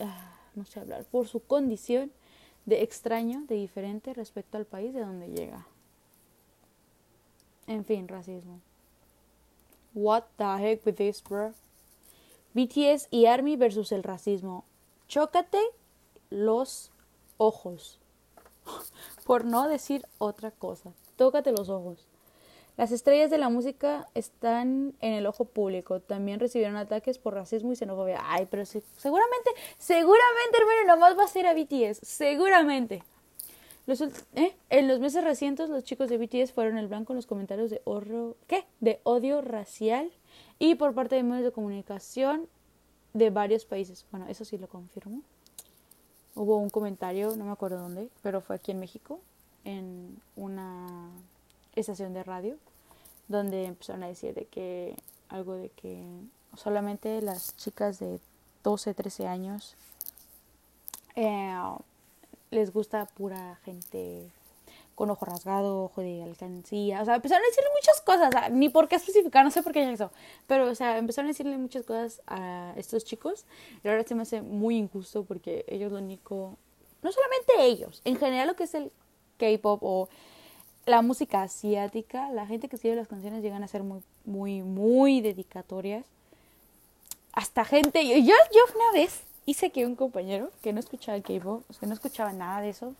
ah, 0.00 0.38
no 0.54 0.64
sé 0.64 0.80
hablar, 0.80 1.04
por 1.10 1.28
su 1.28 1.40
condición 1.40 2.12
de 2.64 2.82
extraño, 2.82 3.44
de 3.46 3.56
diferente 3.56 4.14
respecto 4.14 4.56
al 4.56 4.64
país 4.64 4.94
de 4.94 5.00
donde 5.00 5.28
llega. 5.28 5.66
En 7.66 7.84
fin, 7.84 8.08
racismo. 8.08 8.60
What 9.94 10.24
the 10.36 10.58
heck 10.58 10.84
with 10.84 10.96
this, 10.96 11.22
bro? 11.22 11.54
BTS 12.54 13.08
y 13.10 13.26
ARMY 13.26 13.56
versus 13.56 13.92
el 13.92 14.02
racismo. 14.02 14.64
Chócate 15.08 15.60
los 16.30 16.92
ojos. 17.36 18.00
Por 19.24 19.44
no 19.44 19.68
decir 19.68 20.06
otra 20.18 20.50
cosa. 20.50 20.92
Tócate 21.16 21.52
los 21.52 21.68
ojos. 21.68 22.06
Las 22.76 22.90
estrellas 22.90 23.30
de 23.30 23.38
la 23.38 23.50
música 23.50 24.08
están 24.14 24.94
en 25.00 25.12
el 25.12 25.26
ojo 25.26 25.44
público. 25.44 26.00
También 26.00 26.40
recibieron 26.40 26.76
ataques 26.76 27.18
por 27.18 27.34
racismo 27.34 27.70
y 27.72 27.76
xenofobia. 27.76 28.20
Ay, 28.24 28.48
pero 28.50 28.64
seguramente, 28.66 29.50
seguramente, 29.78 30.58
hermano, 30.58 30.94
nomás 30.94 31.16
va 31.16 31.24
a 31.24 31.28
ser 31.28 31.46
a 31.46 31.54
BTS. 31.54 32.00
Seguramente. 32.02 33.04
¿Eh? 33.86 34.56
En 34.70 34.88
los 34.88 35.00
meses 35.00 35.22
recientes, 35.24 35.68
los 35.68 35.84
chicos 35.84 36.08
de 36.08 36.18
BTS 36.18 36.52
fueron 36.52 36.78
el 36.78 36.88
blanco 36.88 37.12
en 37.12 37.16
los 37.16 37.26
comentarios 37.26 37.70
de, 37.70 37.82
¿qué? 38.46 38.64
de 38.80 39.00
odio 39.04 39.42
racial 39.42 40.10
y 40.58 40.74
por 40.74 40.94
parte 40.94 41.16
de 41.16 41.22
medios 41.22 41.44
de 41.44 41.52
comunicación 41.52 42.48
de 43.12 43.30
varios 43.30 43.64
países. 43.64 44.06
Bueno, 44.10 44.26
eso 44.28 44.44
sí 44.44 44.58
lo 44.58 44.68
confirmo. 44.68 45.20
Hubo 46.34 46.56
un 46.56 46.70
comentario, 46.70 47.36
no 47.36 47.44
me 47.44 47.52
acuerdo 47.52 47.78
dónde, 47.78 48.08
pero 48.22 48.40
fue 48.40 48.56
aquí 48.56 48.72
en 48.72 48.80
México, 48.80 49.20
en 49.64 50.20
una 50.34 51.10
estación 51.76 52.12
de 52.12 52.24
radio, 52.24 52.56
donde 53.28 53.66
empezaron 53.66 54.02
a 54.02 54.08
decir 54.08 54.34
de 54.34 54.46
que 54.46 54.96
algo 55.28 55.54
de 55.54 55.68
que 55.70 56.04
solamente 56.56 57.20
las 57.22 57.56
chicas 57.56 57.98
de 57.98 58.18
12, 58.62 58.94
13 58.94 59.26
años 59.26 59.76
eh, 61.16 61.54
les 62.54 62.72
gusta 62.72 63.06
pura 63.06 63.58
gente 63.64 64.30
con 64.94 65.10
ojo 65.10 65.24
rasgado, 65.24 65.84
ojo 65.84 66.00
de 66.00 66.22
alcancía, 66.22 67.02
o 67.02 67.04
sea, 67.04 67.16
empezaron 67.16 67.42
a 67.44 67.48
decirle 67.48 67.68
muchas 67.74 68.00
cosas, 68.00 68.52
ni 68.52 68.68
por 68.68 68.86
qué 68.86 68.94
especificar, 68.94 69.44
no 69.44 69.50
sé 69.50 69.62
por 69.62 69.72
qué 69.72 69.90
eso, 69.90 70.12
pero, 70.46 70.70
o 70.70 70.74
sea, 70.74 70.98
empezaron 70.98 71.26
a 71.26 71.32
decirle 71.32 71.58
muchas 71.58 71.84
cosas 71.84 72.22
a 72.28 72.72
estos 72.76 73.04
chicos, 73.04 73.44
y 73.82 73.88
ahora 73.88 74.04
se 74.04 74.14
me 74.14 74.22
hace 74.22 74.40
muy 74.40 74.76
injusto 74.76 75.24
porque 75.24 75.64
ellos 75.66 75.90
lo 75.90 75.98
único, 75.98 76.56
no 77.02 77.10
solamente 77.10 77.52
ellos, 77.58 78.02
en 78.04 78.16
general 78.16 78.46
lo 78.46 78.54
que 78.54 78.64
es 78.64 78.74
el 78.74 78.92
K-pop 79.36 79.82
o 79.82 80.08
la 80.86 81.02
música 81.02 81.42
asiática, 81.42 82.30
la 82.30 82.46
gente 82.46 82.68
que 82.68 82.76
escribe 82.76 82.94
las 82.94 83.08
canciones 83.08 83.42
llegan 83.42 83.64
a 83.64 83.68
ser 83.68 83.82
muy, 83.82 84.00
muy, 84.24 84.62
muy 84.62 85.20
dedicatorias, 85.20 86.06
hasta 87.32 87.64
gente, 87.64 88.06
yo, 88.06 88.34
yo 88.52 88.74
una 88.76 88.92
vez 88.92 89.24
hice 89.46 89.70
que 89.70 89.86
un 89.86 89.96
compañero 89.96 90.50
que 90.62 90.72
no 90.72 90.80
escuchaba 90.80 91.20
K-pop, 91.20 91.64
que 91.78 91.86
no 91.86 91.94
escuchaba 91.94 92.32
nada 92.32 92.60
de 92.60 92.70
eso, 92.70 92.94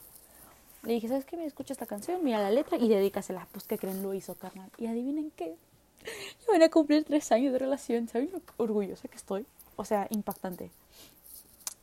le 0.84 0.94
dije, 0.94 1.08
¿sabes 1.08 1.24
qué? 1.24 1.36
Me 1.36 1.46
escucha 1.46 1.72
esta 1.72 1.86
canción, 1.86 2.22
mira 2.22 2.40
la 2.40 2.50
letra 2.50 2.76
y 2.76 2.88
dedícasela. 2.88 3.48
Pues 3.52 3.64
que 3.64 3.78
creen, 3.78 4.02
lo 4.02 4.12
hizo, 4.12 4.34
carnal. 4.34 4.70
Y 4.76 4.86
adivinen 4.86 5.30
qué. 5.30 5.56
Yo 6.04 6.46
van 6.52 6.62
a 6.62 6.68
cumplir 6.68 7.04
tres 7.04 7.32
años 7.32 7.52
de 7.52 7.58
relación. 7.58 8.08
¿Saben 8.08 8.30
lo 8.32 8.42
orgullosa 8.58 9.08
que 9.08 9.16
estoy? 9.16 9.46
O 9.76 9.84
sea, 9.84 10.06
impactante. 10.10 10.70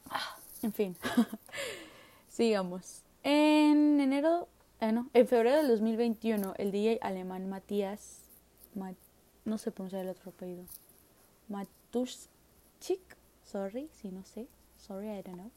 Ah, 0.10 0.38
en 0.62 0.72
fin. 0.72 0.96
Sigamos. 2.30 3.01
En 3.24 4.00
enero, 4.00 4.48
eh, 4.80 4.91
no, 4.91 5.10
en 5.13 5.27
febrero 5.27 5.58
del 5.58 5.68
2021, 5.68 6.53
el 6.58 6.72
DJ 6.72 7.00
alemán 7.01 7.50
Matías, 7.50 8.20
no 9.46 9.58
sé 9.58 9.72
pronunciar 9.72 10.03
el 10.03 10.10
otro 10.10 10.32
apellido, 10.32 10.63
Matuschik, 11.50 13.18
sorry, 13.51 13.89
si 14.01 14.10
no 14.10 14.24
sé, 14.24 14.48
sorry, 14.77 15.10
I 15.10 15.22
don't 15.22 15.38
know, 15.38 15.51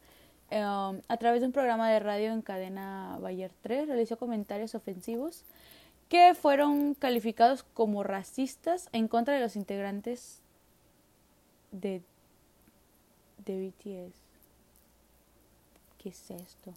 Em, 0.51 1.03
a 1.09 1.17
través 1.17 1.41
de 1.41 1.47
un 1.47 1.53
programa 1.53 1.91
de 1.91 1.99
radio 1.99 2.33
en 2.33 2.43
cadena 2.43 3.19
Bayer 3.21 3.51
3, 3.63 3.89
realizó 3.89 4.19
comentarios 4.19 4.75
ofensivos 4.75 5.43
que 6.09 6.35
fueron 6.35 6.95
calificados 6.95 7.65
como 7.75 8.03
racistas 8.03 8.89
en 8.93 9.09
contra 9.09 9.35
de 9.35 9.41
los 9.41 9.57
integrantes 9.57 10.41
de, 11.73 12.03
de 13.45 13.69
BTS. 13.69 14.15
¿Qué 15.99 16.11
es 16.11 16.31
esto? 16.31 16.75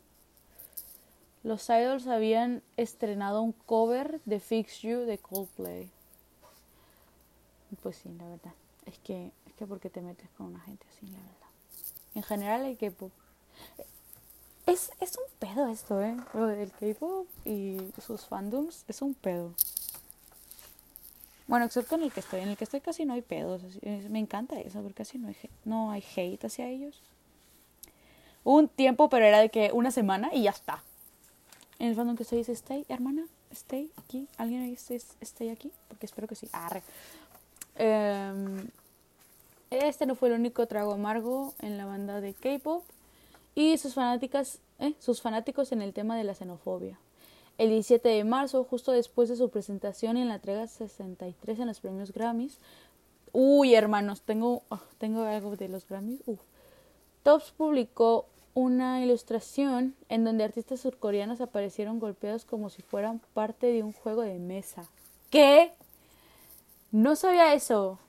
Los 1.43 1.69
idols 1.69 2.07
habían 2.07 2.63
estrenado 2.77 3.41
un 3.41 3.51
cover 3.51 4.21
de 4.25 4.39
Fix 4.39 4.81
You 4.81 5.01
de 5.01 5.17
Coldplay. 5.17 5.89
Pues 7.83 7.97
sí, 7.97 8.09
la 8.17 8.27
verdad. 8.27 8.53
Es 8.85 8.97
que, 8.99 9.31
que 9.57 9.65
porque 9.65 9.89
te 9.89 10.01
metes 10.01 10.29
con 10.37 10.47
una 10.47 10.59
gente 10.61 10.85
así, 10.89 11.07
la 11.07 11.19
verdad. 11.19 11.47
En 12.15 12.23
general 12.23 12.63
hay 12.63 12.75
que 12.75 12.93
Es, 14.65 14.91
es 14.99 15.17
un 15.17 15.23
pedo 15.39 15.67
esto, 15.67 16.01
¿eh? 16.01 16.15
Lo 16.33 16.47
del 16.47 16.71
K-pop 16.71 17.27
y 17.45 17.77
sus 18.05 18.25
fandoms 18.25 18.85
es 18.87 19.01
un 19.01 19.13
pedo. 19.13 19.53
Bueno, 21.47 21.65
excepto 21.65 21.95
en 21.95 22.03
el 22.03 22.11
que 22.11 22.19
estoy. 22.19 22.41
En 22.41 22.49
el 22.49 22.57
que 22.57 22.65
estoy 22.65 22.81
casi 22.81 23.05
no 23.05 23.13
hay 23.13 23.21
pedos. 23.21 23.61
Me 24.09 24.19
encanta 24.19 24.59
eso, 24.59 24.81
porque 24.81 24.95
casi 24.95 25.17
no 25.17 25.29
hay, 25.29 25.37
no 25.63 25.91
hay 25.91 26.03
hate 26.15 26.43
hacia 26.45 26.67
ellos. 26.67 27.01
Un 28.43 28.67
tiempo, 28.67 29.09
pero 29.09 29.25
era 29.25 29.39
de 29.39 29.49
que 29.49 29.71
una 29.73 29.91
semana 29.91 30.29
y 30.33 30.43
ya 30.43 30.51
está. 30.51 30.83
En 31.79 31.87
el 31.87 31.95
fandom 31.95 32.15
que 32.15 32.23
estoy 32.23 32.39
dice, 32.39 32.53
stay, 32.53 32.85
hermana, 32.89 33.27
stay 33.51 33.91
aquí. 33.97 34.27
¿Alguien 34.37 34.63
ahí 34.63 34.73
stay 34.73 35.49
aquí? 35.49 35.71
Porque 35.87 36.05
espero 36.05 36.27
que 36.27 36.35
sí. 36.35 36.49
Arre. 36.51 36.81
Em, 37.75 38.67
este 39.69 40.05
no 40.05 40.15
fue 40.15 40.29
el 40.29 40.35
único 40.35 40.65
trago 40.67 40.93
amargo 40.93 41.53
en 41.59 41.77
la 41.77 41.85
banda 41.85 42.21
de 42.21 42.33
K-pop 42.33 42.83
y 43.55 43.77
sus 43.77 43.93
fanáticas, 43.93 44.59
eh, 44.79 44.93
sus 44.99 45.21
fanáticos 45.21 45.71
en 45.71 45.81
el 45.81 45.93
tema 45.93 46.15
de 46.17 46.23
la 46.23 46.33
xenofobia. 46.33 46.99
El 47.57 47.69
17 47.69 48.07
de 48.07 48.23
marzo, 48.23 48.63
justo 48.63 48.91
después 48.91 49.29
de 49.29 49.35
su 49.35 49.49
presentación 49.49 50.15
en 50.15 50.27
la 50.27 50.35
entrega 50.35 50.67
63 50.67 51.59
en 51.59 51.67
los 51.67 51.79
premios 51.79 52.11
Grammys. 52.13 52.59
Uy, 53.33 53.73
hermanos, 53.73 54.21
tengo, 54.21 54.61
ah, 54.69 54.83
tengo 54.99 55.23
algo 55.23 55.55
de 55.55 55.67
los 55.67 55.87
Grammys. 55.87 56.21
Tops 57.23 57.51
publicó 57.51 58.27
una 58.53 59.03
ilustración 59.03 59.95
en 60.07 60.23
donde 60.23 60.43
artistas 60.43 60.79
surcoreanos 60.79 61.41
aparecieron 61.41 61.99
golpeados 61.99 62.45
como 62.45 62.69
si 62.69 62.81
fueran 62.81 63.21
parte 63.33 63.67
de 63.67 63.83
un 63.83 63.91
juego 63.91 64.21
de 64.21 64.39
mesa. 64.39 64.87
¿Qué? 65.29 65.71
No 66.91 67.15
sabía 67.15 67.53
eso. 67.53 67.99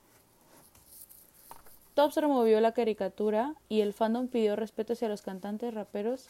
Tops 1.98 2.14
removió 2.14 2.60
la 2.60 2.74
caricatura 2.74 3.56
y 3.68 3.80
el 3.80 3.92
fandom 3.92 4.28
pidió 4.28 4.54
respeto 4.54 4.92
hacia 4.92 5.08
los 5.08 5.20
cantantes, 5.20 5.74
raperos 5.74 6.28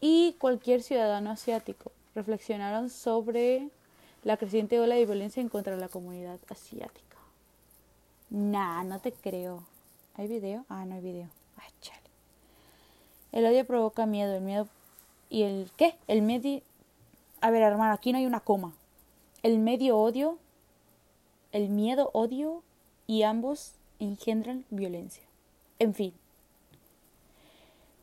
y 0.00 0.36
cualquier 0.38 0.82
ciudadano 0.82 1.30
asiático 1.30 1.92
reflexionaron 2.14 2.88
sobre 2.88 3.68
la 4.24 4.38
creciente 4.38 4.80
ola 4.80 4.94
de 4.94 5.04
violencia 5.04 5.42
en 5.42 5.50
contra 5.50 5.74
de 5.74 5.82
la 5.82 5.90
comunidad 5.90 6.38
asiática. 6.48 7.18
Nah, 8.30 8.84
no 8.84 9.00
te 9.00 9.12
creo. 9.12 9.64
¿Hay 10.14 10.28
video? 10.28 10.64
Ah, 10.70 10.86
no 10.86 10.94
hay 10.94 11.02
video. 11.02 11.28
Ay, 11.58 11.68
chale. 11.82 12.00
El 13.32 13.44
odio 13.44 13.66
provoca 13.66 14.06
miedo, 14.06 14.34
el 14.34 14.40
miedo... 14.40 14.66
¿Y 15.28 15.42
el 15.42 15.70
qué? 15.76 15.94
El 16.08 16.22
medio... 16.22 16.62
A 17.42 17.50
ver, 17.50 17.60
hermano, 17.60 17.92
aquí 17.92 18.12
no 18.12 18.18
hay 18.18 18.24
una 18.24 18.40
coma. 18.40 18.72
El 19.42 19.58
medio 19.58 19.98
odio, 19.98 20.38
el 21.52 21.68
miedo 21.68 22.08
odio 22.14 22.62
y 23.06 23.24
ambos 23.24 23.74
engendran 24.04 24.64
violencia. 24.70 25.22
En 25.78 25.94
fin, 25.94 26.12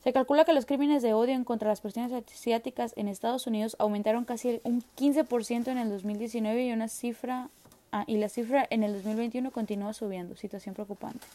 se 0.03 0.13
calcula 0.13 0.45
que 0.45 0.53
los 0.53 0.65
crímenes 0.65 1.03
de 1.03 1.13
odio 1.13 1.33
en 1.33 1.43
contra 1.43 1.67
las 1.67 1.81
personas 1.81 2.11
asiáticas 2.11 2.93
en 2.95 3.07
Estados 3.07 3.47
Unidos 3.47 3.75
aumentaron 3.79 4.23
casi 4.23 4.61
un 4.63 4.81
15% 4.97 5.67
en 5.67 5.77
el 5.77 5.89
2019 5.89 6.65
y 6.65 6.71
una 6.71 6.87
cifra 6.87 7.49
ah, 7.91 8.05
y 8.07 8.17
la 8.17 8.29
cifra 8.29 8.65
en 8.69 8.83
el 8.83 8.93
2021 8.93 9.51
continúa 9.51 9.93
subiendo, 9.93 10.37
situación 10.37 10.73
preocupante. 10.73 11.27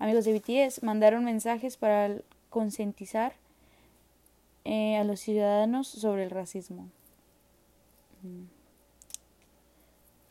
Amigos 0.00 0.24
de 0.24 0.32
BTS 0.32 0.82
mandaron 0.82 1.24
mensajes 1.24 1.76
para 1.76 2.16
concientizar 2.50 3.34
eh, 4.64 4.96
a 4.96 5.04
los 5.04 5.20
ciudadanos 5.20 5.86
sobre 5.86 6.24
el 6.24 6.30
racismo. 6.30 6.88
Mm. 8.22 8.44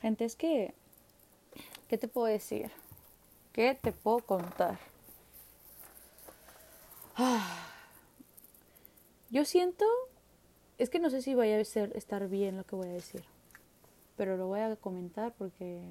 Gente, 0.01 0.25
es 0.25 0.35
que, 0.35 0.73
¿qué 1.87 1.97
te 1.97 2.07
puedo 2.07 2.27
decir? 2.27 2.71
¿Qué 3.51 3.77
te 3.81 3.91
puedo 3.91 4.19
contar? 4.19 4.77
Yo 9.29 9.45
siento, 9.45 9.85
es 10.77 10.89
que 10.89 10.99
no 10.99 11.09
sé 11.09 11.21
si 11.21 11.35
vaya 11.35 11.59
a 11.59 11.65
ser, 11.65 11.95
estar 11.95 12.27
bien 12.27 12.57
lo 12.57 12.65
que 12.65 12.75
voy 12.75 12.87
a 12.87 12.93
decir, 12.93 13.23
pero 14.15 14.37
lo 14.37 14.47
voy 14.47 14.61
a 14.61 14.75
comentar 14.75 15.33
porque 15.33 15.81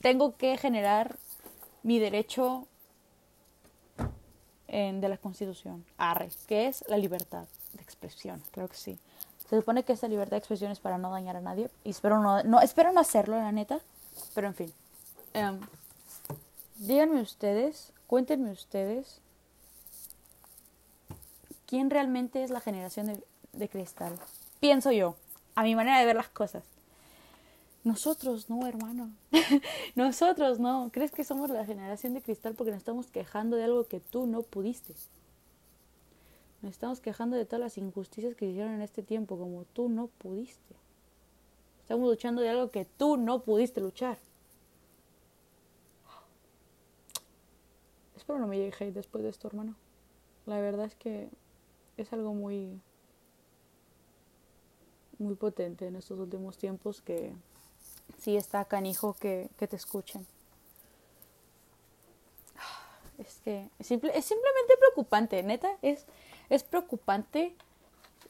tengo 0.00 0.36
que 0.36 0.56
generar 0.56 1.16
mi 1.82 1.98
derecho 1.98 2.66
en, 4.68 5.00
de 5.00 5.08
la 5.08 5.18
Constitución, 5.18 5.84
arre, 5.98 6.30
que 6.46 6.66
es 6.66 6.84
la 6.88 6.96
libertad 6.96 7.46
de 7.72 7.82
expresión, 7.82 8.42
creo 8.50 8.68
que 8.68 8.76
sí. 8.76 8.98
Se 9.48 9.56
supone 9.56 9.84
que 9.84 9.92
esta 9.92 10.08
libertad 10.08 10.32
de 10.32 10.38
expresión 10.38 10.72
es 10.72 10.80
para 10.80 10.98
no 10.98 11.10
dañar 11.10 11.36
a 11.36 11.40
nadie 11.40 11.70
y 11.84 11.90
espero 11.90 12.20
no, 12.20 12.42
no 12.44 12.60
espero 12.60 12.92
no 12.92 13.00
hacerlo, 13.00 13.36
la 13.36 13.52
neta, 13.52 13.80
pero 14.34 14.46
en 14.46 14.54
fin. 14.54 14.72
Em, 15.34 15.60
díganme 16.76 17.20
ustedes, 17.20 17.92
cuéntenme 18.06 18.50
ustedes 18.52 19.20
quién 21.66 21.90
realmente 21.90 22.42
es 22.42 22.50
la 22.50 22.60
generación 22.60 23.22
de, 23.52 23.68
cristal. 23.68 24.18
Pienso 24.60 24.92
yo, 24.92 25.16
a 25.54 25.62
mi 25.62 25.74
manera 25.74 25.98
de 25.98 26.06
ver 26.06 26.16
las 26.16 26.28
cosas. 26.28 26.64
Nosotros 27.82 28.48
no, 28.48 28.66
hermano. 28.66 29.10
Nosotros 29.94 30.58
no. 30.58 30.90
¿Crees 30.92 31.10
que 31.10 31.24
somos 31.24 31.50
la 31.50 31.66
generación 31.66 32.14
de 32.14 32.22
cristal 32.22 32.54
porque 32.54 32.70
nos 32.70 32.78
estamos 32.78 33.08
quejando 33.08 33.56
de 33.56 33.64
algo 33.64 33.86
que 33.86 34.00
tú 34.00 34.26
no 34.26 34.42
pudiste? 34.42 34.94
Nos 36.62 36.72
estamos 36.72 37.00
quejando 37.00 37.36
de 37.36 37.44
todas 37.44 37.60
las 37.60 37.76
injusticias 37.76 38.34
que 38.34 38.46
hicieron 38.46 38.72
en 38.72 38.80
este 38.80 39.02
tiempo 39.02 39.36
como 39.36 39.64
tú 39.64 39.88
no 39.88 40.06
pudiste. 40.06 40.74
Estamos 41.82 42.08
luchando 42.08 42.40
de 42.40 42.48
algo 42.48 42.70
que 42.70 42.86
tú 42.86 43.18
no 43.18 43.40
pudiste 43.40 43.82
luchar. 43.82 44.16
Espero 48.24 48.38
no 48.38 48.46
me 48.46 48.56
llegue 48.56 48.90
después 48.90 49.22
de 49.22 49.28
esto, 49.28 49.48
hermano. 49.48 49.74
La 50.46 50.58
verdad 50.58 50.86
es 50.86 50.94
que 50.94 51.28
es 51.98 52.10
algo 52.14 52.32
muy 52.32 52.80
muy 55.18 55.34
potente 55.34 55.88
en 55.88 55.96
estos 55.96 56.18
últimos 56.18 56.56
tiempos 56.56 57.02
que 57.02 57.34
sí 58.16 58.34
está 58.38 58.64
canijo 58.64 59.12
que, 59.12 59.50
que 59.58 59.68
te 59.68 59.76
escuchen. 59.76 60.26
Es 63.18 63.42
que 63.44 63.68
es, 63.78 63.86
simple, 63.86 64.10
es 64.16 64.24
simplemente 64.24 64.72
preocupante, 64.78 65.42
neta, 65.42 65.76
es, 65.82 66.06
es 66.48 66.64
preocupante 66.64 67.54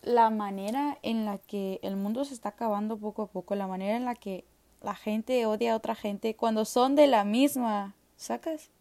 la 0.03 0.29
manera 0.29 0.99
en 1.03 1.25
la 1.25 1.39
que 1.39 1.79
el 1.83 1.95
mundo 1.95 2.25
se 2.25 2.35
está 2.35 2.49
acabando 2.49 2.97
poco 2.97 3.23
a 3.23 3.27
poco, 3.29 3.55
la 3.55 3.69
manera 3.69 3.97
en 3.97 4.07
la 4.07 4.17
que 4.17 4.45
la 4.83 4.97
gente 4.97 5.47
odia 5.47 5.75
a 5.75 5.77
otra 5.77 5.95
gente 5.95 6.35
cuando 6.35 6.65
son 6.65 6.97
de 6.97 7.07
la 7.07 7.23
misma, 7.23 7.95
¿sacas? 8.17 8.74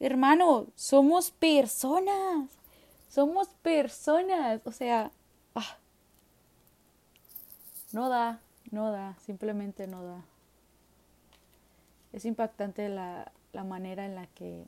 Hermano, 0.00 0.66
somos 0.74 1.30
personas. 1.30 2.48
Somos 3.08 3.48
personas. 3.62 4.60
O 4.64 4.72
sea, 4.72 5.12
ah, 5.54 5.76
no 7.92 8.08
da, 8.08 8.40
no 8.70 8.90
da, 8.90 9.16
simplemente 9.24 9.86
no 9.86 10.02
da. 10.02 10.24
Es 12.12 12.24
impactante 12.24 12.88
la, 12.88 13.30
la 13.52 13.62
manera 13.62 14.06
en 14.06 14.14
la 14.14 14.26
que 14.26 14.64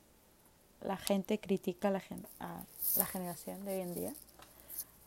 la 0.82 0.96
gente 0.96 1.38
critica 1.38 1.88
a 1.88 1.92
la, 1.92 2.02
a 2.40 2.64
la 2.96 3.06
generación 3.06 3.64
de 3.64 3.74
hoy 3.74 3.80
en 3.80 3.94
día, 3.94 4.12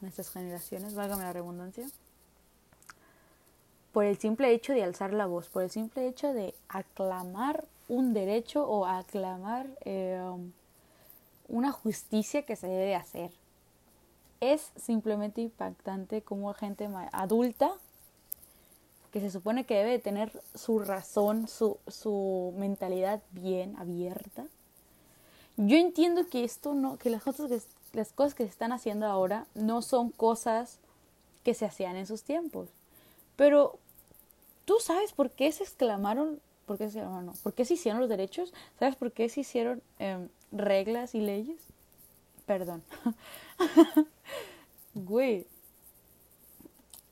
nuestras 0.01 0.29
generaciones, 0.31 0.95
válgame 0.95 1.23
la 1.23 1.33
redundancia, 1.33 1.87
por 3.91 4.05
el 4.05 4.17
simple 4.17 4.51
hecho 4.51 4.73
de 4.73 4.83
alzar 4.83 5.13
la 5.13 5.25
voz, 5.25 5.47
por 5.49 5.63
el 5.63 5.69
simple 5.69 6.07
hecho 6.07 6.33
de 6.33 6.53
aclamar 6.67 7.65
un 7.87 8.13
derecho 8.13 8.67
o 8.67 8.85
aclamar 8.85 9.67
eh, 9.81 10.19
una 11.47 11.71
justicia 11.71 12.43
que 12.43 12.55
se 12.55 12.67
debe 12.67 12.95
hacer. 12.95 13.31
Es 14.41 14.71
simplemente 14.75 15.41
impactante 15.41 16.21
como 16.21 16.53
gente 16.53 16.89
adulta, 17.11 17.71
que 19.11 19.21
se 19.21 19.31
supone 19.31 19.65
que 19.65 19.75
debe 19.75 19.97
tener 19.99 20.31
su 20.55 20.79
razón, 20.79 21.47
su, 21.47 21.77
su 21.87 22.53
mentalidad 22.57 23.21
bien 23.31 23.77
abierta. 23.77 24.45
Yo 25.57 25.77
entiendo 25.77 26.27
que 26.27 26.43
esto 26.43 26.73
no, 26.73 26.97
que 26.97 27.09
las 27.09 27.23
cosas 27.23 27.49
que, 27.49 27.61
las 27.97 28.11
cosas 28.11 28.35
que 28.35 28.43
se 28.43 28.49
están 28.49 28.73
haciendo 28.73 29.05
ahora 29.05 29.47
no 29.53 29.81
son 29.81 30.09
cosas 30.09 30.79
que 31.43 31.53
se 31.53 31.65
hacían 31.65 31.95
en 31.95 32.07
sus 32.07 32.23
tiempos. 32.23 32.67
Pero 33.37 33.79
tú 34.65 34.75
sabes 34.81 35.13
por 35.13 35.31
qué 35.31 35.51
se 35.51 35.63
exclamaron, 35.63 36.41
por 36.65 36.77
qué 36.77 36.89
se 36.89 36.99
exclamaron, 36.99 37.27
no, 37.27 37.33
por 37.43 37.53
qué 37.53 37.65
se 37.65 37.75
hicieron 37.75 37.99
los 37.99 38.09
derechos, 38.09 38.53
sabes 38.79 38.95
por 38.95 39.11
qué 39.11 39.29
se 39.29 39.41
hicieron 39.41 39.81
em, 39.99 40.29
reglas 40.51 41.15
y 41.15 41.21
leyes. 41.21 41.61
Perdón. 42.45 42.83
Güey. 44.93 45.45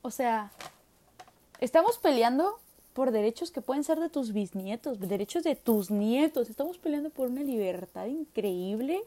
O 0.01 0.11
sea, 0.11 0.51
estamos 1.59 1.97
peleando 1.97 2.59
por 2.93 3.11
derechos 3.11 3.51
que 3.51 3.61
pueden 3.61 3.83
ser 3.83 3.99
de 3.99 4.09
tus 4.09 4.31
bisnietos, 4.31 4.99
derechos 4.99 5.43
de 5.43 5.55
tus 5.55 5.89
nietos. 5.89 6.49
Estamos 6.49 6.77
peleando 6.77 7.09
por 7.09 7.29
una 7.29 7.41
libertad 7.41 8.05
increíble 8.05 9.01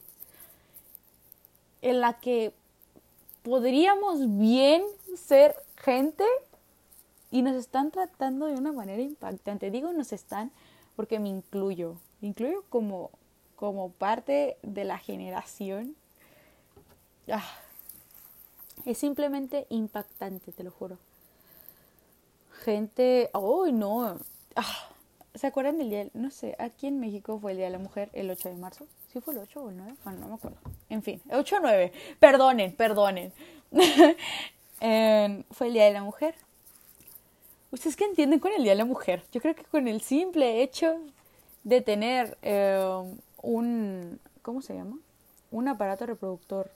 en 1.83 2.01
la 2.01 2.19
que 2.19 2.53
podríamos 3.43 4.39
bien 4.39 4.85
ser 5.15 5.55
gente 5.77 6.25
y 7.37 7.43
nos 7.43 7.55
están 7.55 7.91
tratando 7.91 8.47
de 8.47 8.55
una 8.55 8.73
manera 8.73 9.03
impactante. 9.03 9.71
Digo 9.71 9.93
nos 9.93 10.15
están 10.15 10.53
porque 10.97 11.19
me 11.19 11.29
incluyo. 11.29 11.99
Me 12.23 12.29
incluyo 12.29 12.65
como 12.71 13.11
como 13.57 13.91
parte 13.91 14.57
de 14.63 14.85
la 14.85 14.97
generación. 14.97 15.97
Ah, 17.31 17.45
Es 18.87 18.97
simplemente 18.97 19.67
impactante, 19.69 20.51
te 20.51 20.63
lo 20.63 20.71
juro. 20.71 20.97
Gente, 22.65 23.29
¡ay 23.35 23.73
no! 23.73 24.19
Ah, 24.55 24.89
¿Se 25.35 25.47
acuerdan 25.47 25.77
del 25.77 25.91
día? 25.91 26.09
No 26.15 26.31
sé, 26.31 26.57
aquí 26.59 26.87
en 26.87 27.01
México 27.01 27.39
fue 27.39 27.51
el 27.51 27.59
Día 27.59 27.67
de 27.67 27.73
la 27.73 27.79
Mujer 27.79 28.09
el 28.15 28.31
8 28.31 28.49
de 28.49 28.57
marzo. 28.57 28.87
¿Sí 29.13 29.21
fue 29.21 29.35
el 29.35 29.41
8 29.41 29.63
o 29.63 29.69
el 29.69 29.77
9? 29.77 29.95
Bueno, 30.05 30.21
no 30.21 30.29
me 30.29 30.35
acuerdo. 30.37 30.57
En 30.89 31.03
fin, 31.03 31.21
8 31.31 31.57
o 31.57 31.61
9. 31.61 31.93
Perdonen, 32.19 32.75
perdonen. 32.75 33.33
fue 35.51 35.67
el 35.67 35.73
Día 35.75 35.85
de 35.85 35.93
la 35.93 36.03
Mujer. 36.03 36.35
¿Ustedes 37.77 37.95
qué 37.95 38.07
entienden 38.07 38.41
con 38.41 38.53
el 38.53 38.63
Día 38.63 38.73
de 38.73 38.79
la 38.79 38.87
Mujer? 38.87 39.23
Yo 39.33 39.43
creo 39.43 39.55
que 39.55 39.65
con 39.65 39.87
el 39.87 40.01
simple 40.01 40.63
hecho 40.63 40.99
de 41.63 41.83
tener 41.83 42.39
eh, 42.41 43.15
un, 43.43 44.19
¿cómo 44.41 44.63
se 44.63 44.75
llama? 44.75 44.97
Un 45.51 45.69
aparato 45.69 46.07
reproductor 46.07 46.71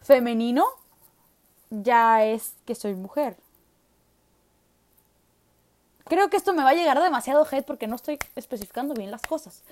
femenino, 0.00 0.64
ya 1.68 2.24
es 2.24 2.54
que 2.64 2.74
soy 2.74 2.94
mujer. 2.94 3.36
Creo 6.04 6.30
que 6.30 6.38
esto 6.38 6.54
me 6.54 6.62
va 6.62 6.70
a 6.70 6.74
llegar 6.74 7.02
demasiado 7.02 7.46
hate 7.50 7.66
porque 7.66 7.86
no 7.86 7.96
estoy 7.96 8.18
especificando 8.34 8.94
bien 8.94 9.10
las 9.10 9.20
cosas. 9.20 9.62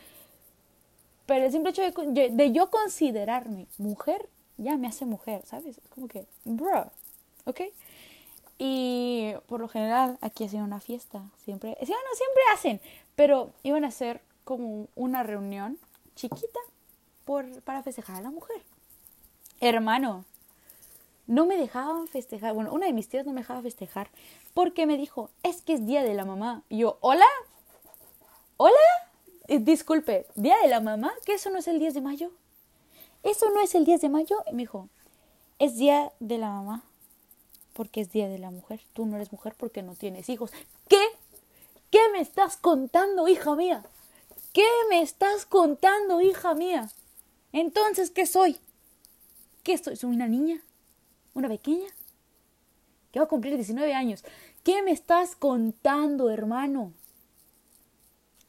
Pero 1.24 1.46
el 1.46 1.50
simple 1.50 1.70
hecho 1.70 1.80
de, 1.80 2.28
de 2.28 2.52
yo 2.52 2.68
considerarme 2.68 3.68
mujer 3.78 4.28
ya 4.58 4.76
me 4.76 4.86
hace 4.86 5.06
mujer, 5.06 5.46
¿sabes? 5.46 5.78
Es 5.78 5.88
como 5.88 6.08
que, 6.08 6.26
bro, 6.44 6.90
¿ok? 7.46 7.62
Y 8.64 9.34
por 9.48 9.60
lo 9.60 9.66
general 9.66 10.18
aquí 10.20 10.44
hacían 10.44 10.62
una 10.62 10.78
fiesta, 10.78 11.24
siempre, 11.44 11.76
sí, 11.80 11.86
siempre 11.86 12.42
hacen, 12.54 12.80
pero 13.16 13.50
iban 13.64 13.82
a 13.84 13.88
hacer 13.88 14.20
como 14.44 14.86
una 14.94 15.24
reunión 15.24 15.80
chiquita 16.14 16.60
por, 17.24 17.60
para 17.62 17.82
festejar 17.82 18.18
a 18.18 18.20
la 18.20 18.30
mujer. 18.30 18.62
Hermano, 19.58 20.24
no 21.26 21.44
me 21.44 21.56
dejaban 21.56 22.06
festejar, 22.06 22.54
bueno, 22.54 22.72
una 22.72 22.86
de 22.86 22.92
mis 22.92 23.08
tías 23.08 23.26
no 23.26 23.32
me 23.32 23.40
dejaba 23.40 23.62
festejar 23.62 24.10
porque 24.54 24.86
me 24.86 24.96
dijo, 24.96 25.28
es 25.42 25.60
que 25.62 25.72
es 25.72 25.84
día 25.84 26.04
de 26.04 26.14
la 26.14 26.24
mamá. 26.24 26.62
Y 26.68 26.78
yo, 26.78 26.98
¿hola? 27.00 27.26
¿Hola? 28.58 28.76
Eh, 29.48 29.58
disculpe, 29.58 30.28
¿día 30.36 30.54
de 30.62 30.68
la 30.68 30.78
mamá? 30.78 31.12
¿Que 31.26 31.34
eso 31.34 31.50
no 31.50 31.58
es 31.58 31.66
el 31.66 31.80
10 31.80 31.94
de 31.94 32.00
mayo? 32.00 32.30
¿Eso 33.24 33.50
no 33.50 33.60
es 33.60 33.74
el 33.74 33.84
10 33.84 34.02
de 34.02 34.08
mayo? 34.08 34.44
Y 34.46 34.52
me 34.52 34.62
dijo, 34.62 34.88
es 35.58 35.78
día 35.78 36.12
de 36.20 36.38
la 36.38 36.48
mamá 36.48 36.84
porque 37.72 38.00
es 38.00 38.12
Día 38.12 38.28
de 38.28 38.38
la 38.38 38.50
Mujer. 38.50 38.80
Tú 38.92 39.06
no 39.06 39.16
eres 39.16 39.32
mujer 39.32 39.54
porque 39.56 39.82
no 39.82 39.94
tienes 39.94 40.28
hijos. 40.28 40.52
¿Qué? 40.88 41.02
¿Qué 41.90 42.00
me 42.12 42.20
estás 42.20 42.56
contando, 42.56 43.28
hija 43.28 43.54
mía? 43.54 43.84
¿Qué 44.52 44.66
me 44.88 45.02
estás 45.02 45.46
contando, 45.46 46.20
hija 46.20 46.54
mía? 46.54 46.90
Entonces, 47.52 48.10
¿qué 48.10 48.26
soy? 48.26 48.58
¿Qué 49.62 49.78
soy? 49.78 49.96
¿Soy 49.96 50.10
una 50.10 50.28
niña? 50.28 50.62
¿Una 51.34 51.48
pequeña? 51.48 51.88
Que 53.10 53.18
va 53.18 53.26
a 53.26 53.28
cumplir 53.28 53.54
19 53.54 53.94
años. 53.94 54.24
¿Qué 54.64 54.82
me 54.82 54.92
estás 54.92 55.36
contando, 55.36 56.30
hermano? 56.30 56.92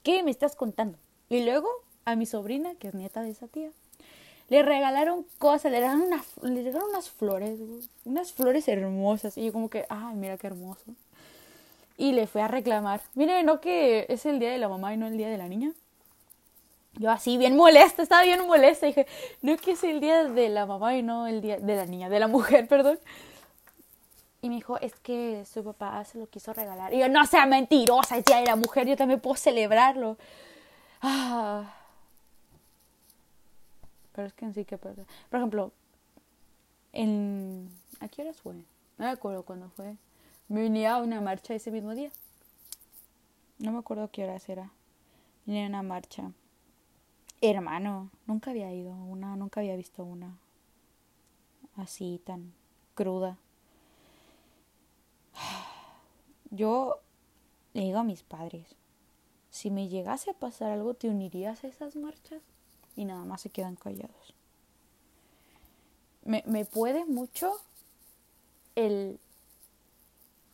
¿Qué 0.03 0.23
me 0.23 0.31
estás 0.31 0.55
contando? 0.55 0.97
Y 1.29 1.43
luego 1.43 1.69
a 2.05 2.15
mi 2.15 2.25
sobrina, 2.25 2.75
que 2.75 2.89
es 2.89 2.93
nieta 2.93 3.21
de 3.21 3.31
esa 3.31 3.47
tía, 3.47 3.71
le 4.53 4.61
regalaron 4.61 5.25
cosas, 5.39 5.71
le 5.71 5.79
regalaron, 5.79 6.21
le 6.43 6.69
unas 6.69 7.09
flores, 7.09 7.59
unas 8.05 8.33
flores 8.33 8.67
hermosas. 8.67 9.35
Y 9.35 9.45
yo 9.45 9.51
como 9.51 9.67
que, 9.67 9.87
ay, 9.89 10.15
mira 10.15 10.37
qué 10.37 10.45
hermoso. 10.45 10.83
Y 11.97 12.11
le 12.11 12.27
fui 12.27 12.39
a 12.39 12.47
reclamar, 12.47 13.01
mire, 13.15 13.41
no 13.41 13.59
que 13.59 14.05
es 14.09 14.27
el 14.27 14.39
día 14.39 14.51
de 14.51 14.59
la 14.59 14.69
mamá 14.69 14.93
y 14.93 14.97
no 14.97 15.07
el 15.07 15.17
día 15.17 15.27
de 15.27 15.39
la 15.39 15.47
niña. 15.47 15.71
Yo 16.99 17.09
así, 17.09 17.39
bien 17.39 17.55
molesta, 17.55 18.03
estaba 18.03 18.21
bien 18.21 18.45
molesta. 18.45 18.85
Dije, 18.85 19.07
no 19.41 19.57
que 19.57 19.71
es 19.71 19.83
el 19.83 19.99
día 19.99 20.23
de 20.25 20.49
la 20.49 20.67
mamá 20.67 20.95
y 20.95 21.01
no 21.01 21.25
el 21.25 21.41
día 21.41 21.57
de 21.57 21.75
la 21.75 21.87
niña, 21.87 22.07
de 22.07 22.19
la 22.19 22.27
mujer, 22.27 22.67
perdón. 22.69 22.99
Y 24.43 24.49
me 24.49 24.55
dijo, 24.55 24.79
es 24.81 24.93
que 24.97 25.45
su 25.51 25.63
papá 25.63 26.05
se 26.05 26.19
lo 26.19 26.27
quiso 26.27 26.53
regalar. 26.53 26.93
Y 26.93 26.99
yo, 26.99 27.09
no 27.09 27.25
sea 27.25 27.47
mentirosa, 27.47 28.17
es 28.17 28.25
día 28.25 28.37
de 28.37 28.45
la 28.45 28.55
mujer, 28.55 28.85
yo 28.85 28.95
también 28.95 29.19
puedo 29.19 29.35
celebrarlo. 29.35 30.15
Ah 31.01 31.82
pero 34.13 34.27
es 34.27 34.33
que 34.33 34.45
en 34.45 34.53
sí 34.53 34.65
que 34.65 34.77
Por 34.77 34.95
ejemplo, 35.31 35.71
en... 36.93 37.69
¿a 37.99 38.07
qué 38.07 38.21
horas 38.21 38.41
fue? 38.41 38.53
No 38.53 39.05
me 39.05 39.09
acuerdo 39.09 39.43
cuándo 39.43 39.69
fue. 39.69 39.97
Me 40.47 40.65
unía 40.65 40.95
a 40.95 41.01
una 41.01 41.19
marcha 41.21 41.53
ese 41.55 41.71
mismo 41.71 41.95
día. 41.95 42.11
No 43.59 43.71
me 43.71 43.79
acuerdo 43.79 44.09
qué 44.11 44.23
horas 44.23 44.47
era. 44.49 44.71
Vine 45.45 45.65
a 45.65 45.69
una 45.69 45.83
marcha. 45.83 46.31
Hermano, 47.41 48.09
nunca 48.25 48.51
había 48.51 48.73
ido 48.73 48.93
a 48.93 49.03
una, 49.03 49.35
nunca 49.35 49.59
había 49.59 49.75
visto 49.75 50.03
una 50.03 50.37
así 51.75 52.21
tan 52.23 52.53
cruda. 52.93 53.37
Yo 56.51 56.99
le 57.73 57.81
digo 57.81 57.99
a 57.99 58.03
mis 58.03 58.23
padres, 58.23 58.75
si 59.49 59.71
me 59.71 59.87
llegase 59.89 60.31
a 60.31 60.33
pasar 60.33 60.71
algo, 60.71 60.93
¿te 60.93 61.09
unirías 61.09 61.63
a 61.63 61.67
esas 61.67 61.95
marchas? 61.95 62.41
Y 62.95 63.05
nada 63.05 63.25
más 63.25 63.41
se 63.41 63.49
quedan 63.49 63.75
callados. 63.75 64.33
Me, 66.23 66.43
me 66.45 66.65
puede 66.65 67.05
mucho 67.05 67.53
el, 68.75 69.19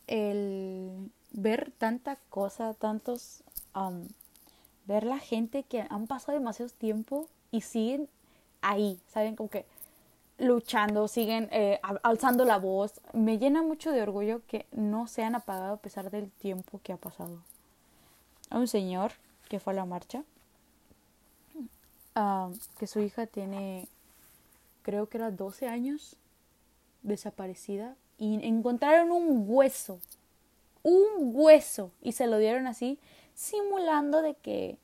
el 0.06 1.10
ver 1.32 1.72
tanta 1.78 2.16
cosa, 2.28 2.74
tantos... 2.74 3.42
ver 4.86 5.04
la 5.04 5.18
gente 5.18 5.62
que 5.62 5.86
han 5.88 6.06
pasado 6.06 6.36
demasiado 6.36 6.70
tiempo 6.72 7.28
y 7.52 7.60
siguen 7.60 8.08
ahí, 8.60 9.00
¿saben? 9.06 9.36
Como 9.36 9.48
que 9.48 9.64
luchando, 10.38 11.06
siguen 11.06 11.48
eh, 11.52 11.78
alzando 12.02 12.44
la 12.44 12.58
voz. 12.58 13.00
Me 13.12 13.38
llena 13.38 13.62
mucho 13.62 13.92
de 13.92 14.02
orgullo 14.02 14.42
que 14.46 14.66
no 14.72 15.06
se 15.06 15.22
han 15.22 15.34
apagado 15.34 15.74
a 15.74 15.76
pesar 15.76 16.10
del 16.10 16.30
tiempo 16.30 16.80
que 16.82 16.92
ha 16.92 16.96
pasado. 16.96 17.38
Hay 18.48 18.60
un 18.60 18.68
señor 18.68 19.12
que 19.48 19.60
fue 19.60 19.72
a 19.74 19.76
la 19.76 19.84
marcha 19.84 20.24
que 22.78 22.86
su 22.86 23.00
hija 23.00 23.26
tiene, 23.26 23.88
creo 24.82 25.08
que 25.08 25.18
era 25.18 25.30
12 25.30 25.68
años, 25.68 26.16
desaparecida, 27.02 27.96
y 28.18 28.44
encontraron 28.46 29.12
un 29.12 29.44
hueso, 29.46 30.00
un 30.82 31.30
hueso, 31.34 31.92
y 32.02 32.12
se 32.12 32.26
lo 32.26 32.38
dieron 32.38 32.66
así, 32.66 32.98
simulando 33.34 34.22
de 34.22 34.34
que 34.34 34.78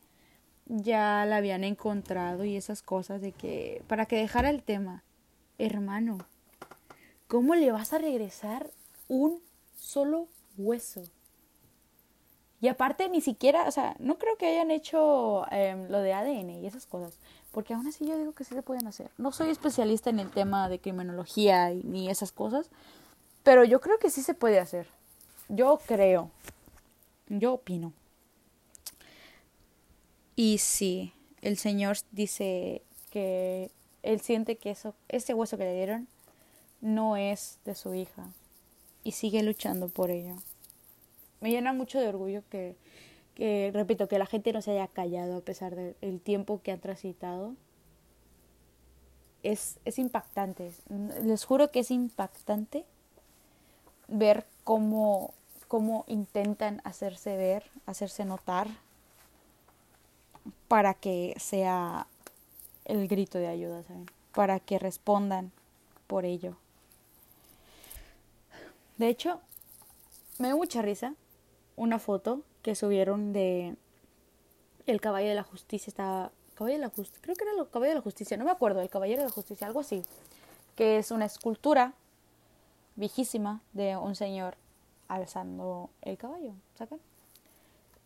ya 0.66 1.24
la 1.26 1.36
habían 1.36 1.64
encontrado 1.64 2.44
y 2.44 2.56
esas 2.56 2.82
cosas, 2.82 3.20
de 3.20 3.32
que, 3.32 3.82
para 3.86 4.06
que 4.06 4.16
dejara 4.16 4.50
el 4.50 4.62
tema, 4.62 5.04
hermano, 5.58 6.18
¿cómo 7.28 7.54
le 7.54 7.70
vas 7.72 7.92
a 7.92 7.98
regresar 7.98 8.70
un 9.08 9.40
solo 9.76 10.28
hueso? 10.56 11.02
Y 12.66 12.68
aparte 12.68 13.08
ni 13.08 13.20
siquiera, 13.20 13.68
o 13.68 13.70
sea, 13.70 13.94
no 14.00 14.18
creo 14.18 14.36
que 14.36 14.46
hayan 14.48 14.72
hecho 14.72 15.46
em, 15.52 15.88
lo 15.88 16.00
de 16.00 16.12
ADN 16.12 16.50
y 16.50 16.66
esas 16.66 16.84
cosas, 16.84 17.16
porque 17.52 17.74
aún 17.74 17.86
así 17.86 18.04
yo 18.04 18.18
digo 18.18 18.32
que 18.32 18.42
sí 18.42 18.56
se 18.56 18.62
pueden 18.62 18.88
hacer. 18.88 19.08
No 19.18 19.30
soy 19.30 19.50
especialista 19.50 20.10
en 20.10 20.18
el 20.18 20.32
tema 20.32 20.68
de 20.68 20.80
criminología 20.80 21.70
y, 21.70 21.84
ni 21.84 22.10
esas 22.10 22.32
cosas, 22.32 22.68
pero 23.44 23.62
yo 23.62 23.80
creo 23.80 24.00
que 24.00 24.10
sí 24.10 24.20
se 24.20 24.34
puede 24.34 24.58
hacer. 24.58 24.88
Yo 25.48 25.78
creo. 25.86 26.32
Yo 27.28 27.52
opino. 27.52 27.92
Y 30.34 30.58
sí, 30.58 31.12
el 31.42 31.58
señor 31.58 31.98
dice 32.10 32.82
que 33.12 33.70
él 34.02 34.20
siente 34.22 34.56
que 34.56 34.72
eso, 34.72 34.96
ese 35.06 35.34
hueso 35.34 35.56
que 35.56 35.66
le 35.66 35.74
dieron 35.76 36.08
no 36.80 37.16
es 37.16 37.60
de 37.64 37.76
su 37.76 37.94
hija 37.94 38.26
y 39.04 39.12
sigue 39.12 39.44
luchando 39.44 39.88
por 39.88 40.10
ello 40.10 40.34
me 41.46 41.52
llena 41.52 41.72
mucho 41.72 42.00
de 42.00 42.08
orgullo 42.08 42.42
que, 42.50 42.74
que, 43.36 43.70
repito, 43.72 44.08
que 44.08 44.18
la 44.18 44.26
gente 44.26 44.52
no 44.52 44.60
se 44.62 44.72
haya 44.72 44.88
callado 44.88 45.36
a 45.36 45.40
pesar 45.42 45.76
del 45.76 46.20
tiempo 46.20 46.60
que 46.60 46.72
han 46.72 46.80
transitado. 46.80 47.54
Es, 49.44 49.78
es 49.84 50.00
impactante, 50.00 50.72
les 51.22 51.44
juro 51.44 51.70
que 51.70 51.78
es 51.78 51.92
impactante 51.92 52.84
ver 54.08 54.44
cómo, 54.64 55.34
cómo 55.68 56.04
intentan 56.08 56.80
hacerse 56.82 57.36
ver, 57.36 57.70
hacerse 57.86 58.24
notar 58.24 58.66
para 60.66 60.94
que 60.94 61.32
sea 61.38 62.08
el 62.86 63.06
grito 63.06 63.38
de 63.38 63.46
ayuda, 63.46 63.84
¿saben? 63.84 64.06
Para 64.34 64.58
que 64.58 64.80
respondan 64.80 65.52
por 66.08 66.24
ello. 66.24 66.56
De 68.96 69.06
hecho, 69.06 69.40
me 70.40 70.48
da 70.48 70.56
mucha 70.56 70.82
risa 70.82 71.14
una 71.76 71.98
foto 71.98 72.42
que 72.62 72.74
subieron 72.74 73.32
de 73.32 73.76
el 74.86 75.00
caballo 75.00 75.28
de 75.28 75.34
la 75.34 75.42
justicia 75.42 75.90
estaba 75.90 76.32
caballo 76.54 76.74
de 76.76 76.80
la 76.80 76.88
justicia 76.88 77.20
creo 77.22 77.36
que 77.36 77.44
era 77.44 77.52
el 77.52 77.68
caballo 77.68 77.90
de 77.90 77.96
la 77.96 78.00
justicia 78.00 78.36
no 78.36 78.44
me 78.44 78.50
acuerdo 78.50 78.80
el 78.80 78.88
caballero 78.88 79.20
de 79.20 79.28
la 79.28 79.32
justicia 79.32 79.66
algo 79.66 79.80
así 79.80 80.02
que 80.74 80.98
es 80.98 81.10
una 81.10 81.26
escultura 81.26 81.92
viejísima 82.96 83.60
de 83.72 83.96
un 83.96 84.14
señor 84.14 84.56
alzando 85.08 85.90
el 86.02 86.16
caballo 86.16 86.52
¿saben? 86.76 87.00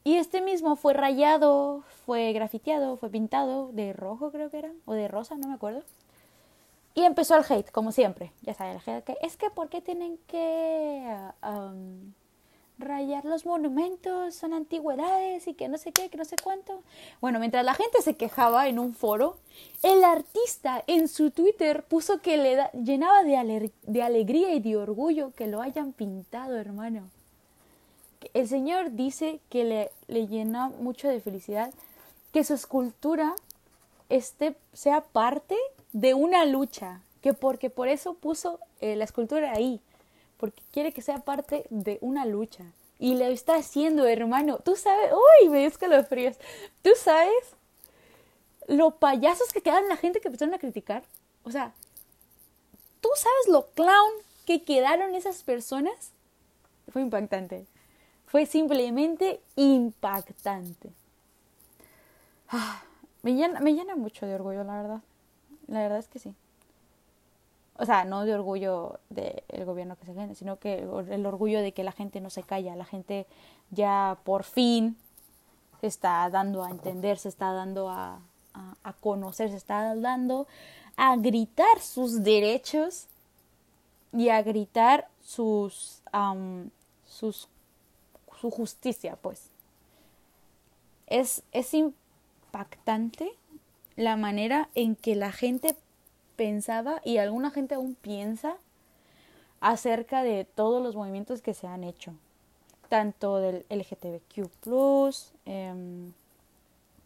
y 0.03 0.17
este 0.17 0.41
mismo 0.41 0.77
fue 0.77 0.95
rayado 0.95 1.85
fue 2.05 2.33
grafiteado 2.33 2.97
fue 2.97 3.09
pintado 3.09 3.71
de 3.73 3.93
rojo 3.93 4.33
creo 4.33 4.51
que 4.51 4.59
era 4.59 4.73
o 4.85 4.95
de 4.95 5.09
rosa 5.09 5.37
no 5.37 5.49
me 5.49 5.55
acuerdo 5.55 5.83
Y 6.95 7.03
empezó 7.05 7.37
el 7.37 7.45
hate, 7.49 7.71
como 7.71 7.93
siempre. 7.93 8.33
Ya 8.43 8.53
saben, 8.55 8.77
el 8.77 8.83
hate 8.85 9.05
que 9.05 9.17
es 9.23 9.37
que 9.37 9.49
¿por 9.51 9.69
qué 9.69 9.81
tienen 9.81 10.19
que 10.27 11.05
um, 11.43 12.13
rayar 12.81 13.25
los 13.25 13.47
monumentos? 13.47 14.35
Son 14.35 14.53
antigüedades 14.53 15.47
y 15.47 15.55
que 15.55 15.69
no 15.69 15.79
sé 15.79 15.93
qué, 15.93 16.09
que 16.09 16.17
no 16.17 16.25
sé 16.25 16.37
cuánto. 16.43 16.83
Bueno, 17.21 17.39
mientras 17.39 17.65
la 17.65 17.75
gente 17.75 18.03
se 18.03 18.17
quejaba 18.17 18.69
en 18.69 18.79
un 18.79 18.95
foro, 18.95 19.37
el 19.83 20.03
artista 20.05 20.83
en 20.87 21.09
su 21.09 21.31
Twitter 21.31 21.85
puso 21.85 22.21
que 22.21 22.37
le 22.37 22.69
llenaba 22.83 23.23
de, 23.23 23.37
alegría 24.03 24.55
y 24.55 24.61
de 24.61 24.77
orgullo 24.77 25.33
que 25.33 25.47
lo 25.47 25.63
hayan 25.63 25.93
pintado, 25.93 26.57
hermano. 26.57 27.11
El 28.35 28.49
señor 28.49 28.93
dice 28.93 29.41
que 29.49 29.65
le, 29.65 29.91
le 30.09 30.27
llena 30.27 30.69
mucho 30.69 31.09
de 31.09 31.21
felicidad 31.21 31.73
que 32.33 32.45
su 32.45 32.55
escultura 32.55 33.35
sea 34.73 35.01
parte 35.01 35.57
de 35.93 36.15
una 36.15 36.45
lucha, 36.45 37.01
que 37.21 37.35
porque 37.35 37.71
por 37.71 37.89
eso 37.89 38.15
puso 38.15 38.59
eh, 38.81 38.97
la 38.97 39.05
escultura 39.05 39.53
ahí, 39.53 39.81
porque 40.41 40.63
quiere 40.73 40.93
que 40.93 41.03
sea 41.03 41.19
parte 41.19 41.67
de 41.69 41.99
una 42.01 42.25
lucha. 42.25 42.65
Y 42.99 43.15
lo 43.15 43.27
está 43.27 43.57
haciendo, 43.57 44.07
hermano. 44.07 44.59
Tú 44.59 44.75
sabes, 44.75 45.13
uy, 45.13 45.49
me 45.51 45.59
dio 45.61 46.05
fríos. 46.05 46.37
Tú 46.83 46.91
sabes 46.97 47.55
lo 48.67 48.93
payasos 48.93 49.53
que 49.53 49.61
quedaron 49.61 49.89
la 49.89 49.97
gente 49.97 50.21
que 50.21 50.29
empezaron 50.29 50.55
a 50.55 50.59
criticar. 50.59 51.03
O 51.45 51.51
sea, 51.51 51.75
¿tú 53.01 53.11
sabes 53.15 53.49
lo 53.49 53.67
clown 53.69 54.13
que 54.47 54.63
quedaron 54.65 55.15
esas 55.15 55.43
personas? 55.43 56.13
Fue 56.89 57.03
impactante. 57.03 57.67
Fue 58.27 58.47
simplemente 58.47 59.41
impactante. 59.57 60.91
Ah, 62.49 62.83
me, 63.23 63.35
llena, 63.35 63.61
me 63.61 63.75
llena 63.75 63.95
mucho 63.95 64.27
de 64.27 64.35
orgullo, 64.35 64.65
la 64.65 64.83
verdad. 64.83 65.01
La 65.67 65.81
verdad 65.81 65.99
es 65.99 66.09
que 66.09 66.19
sí. 66.19 66.35
O 67.81 67.87
sea, 67.87 68.05
no 68.05 68.25
de 68.25 68.35
orgullo 68.35 69.01
del 69.09 69.65
gobierno 69.65 69.97
que 69.97 70.07
se 70.07 70.13
gane, 70.13 70.35
sino 70.35 70.59
que 70.59 70.87
el 71.11 71.27
orgullo 71.27 71.61
de 71.61 71.73
que 71.73 71.83
la 71.83 71.93
gente 71.93 72.21
no 72.21 72.31
se 72.31 72.43
calla, 72.43 72.77
la 72.77 72.85
gente 72.85 73.27
ya 73.71 74.19
por 74.25 74.45
fin 74.45 74.97
se 75.81 75.87
está 75.87 76.29
dando 76.31 76.63
a 76.63 76.71
entender, 76.71 77.19
se 77.19 77.31
está 77.31 77.53
dando 77.53 77.89
a, 77.89 78.21
a, 78.53 78.93
conocer, 79.01 79.51
se 79.51 79.57
está 79.57 79.95
dando 79.95 80.47
a 80.97 81.17
gritar 81.17 81.81
sus 81.81 82.23
derechos 82.23 83.07
y 84.13 84.29
a 84.29 84.43
gritar 84.43 85.09
sus, 85.23 86.03
sus 87.07 87.49
su 88.41 88.51
justicia, 88.51 89.17
pues. 89.21 89.51
Es, 91.07 91.43
es, 91.53 91.75
impactante 91.75 93.33
la 93.97 94.17
manera 94.17 94.71
en 94.75 94.97
que 94.97 95.15
la 95.15 95.33
gente 95.33 95.77
pensaba 96.41 97.03
y 97.05 97.19
alguna 97.19 97.51
gente 97.51 97.75
aún 97.75 97.95
piensa 97.95 98.57
acerca 99.61 100.23
de 100.23 100.47
todos 100.47 100.83
los 100.83 100.97
movimientos 100.97 101.43
que 101.43 101.53
se 101.53 101.67
han 101.67 101.85
hecho, 101.85 102.15
tanto 102.89 103.37
del 103.37 103.67
LGTBQ, 103.69 104.49
eh, 105.45 106.11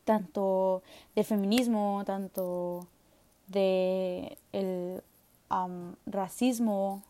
tanto 0.05 0.85
del 1.16 1.25
feminismo, 1.25 2.05
tanto 2.07 2.87
de 3.49 4.38
el 4.53 5.03
racismo. 6.07 7.03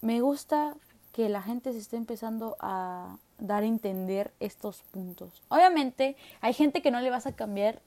Me 0.00 0.22
gusta 0.22 0.74
que 1.12 1.28
la 1.28 1.42
gente 1.42 1.74
se 1.74 1.80
esté 1.80 1.98
empezando 1.98 2.56
a 2.60 3.18
dar 3.36 3.62
a 3.62 3.66
entender 3.66 4.32
estos 4.40 4.80
puntos. 4.84 5.42
Obviamente 5.50 6.16
hay 6.40 6.54
gente 6.54 6.80
que 6.80 6.90
no 6.90 7.02
le 7.02 7.10
vas 7.10 7.26
a 7.26 7.36
cambiar, 7.36 7.82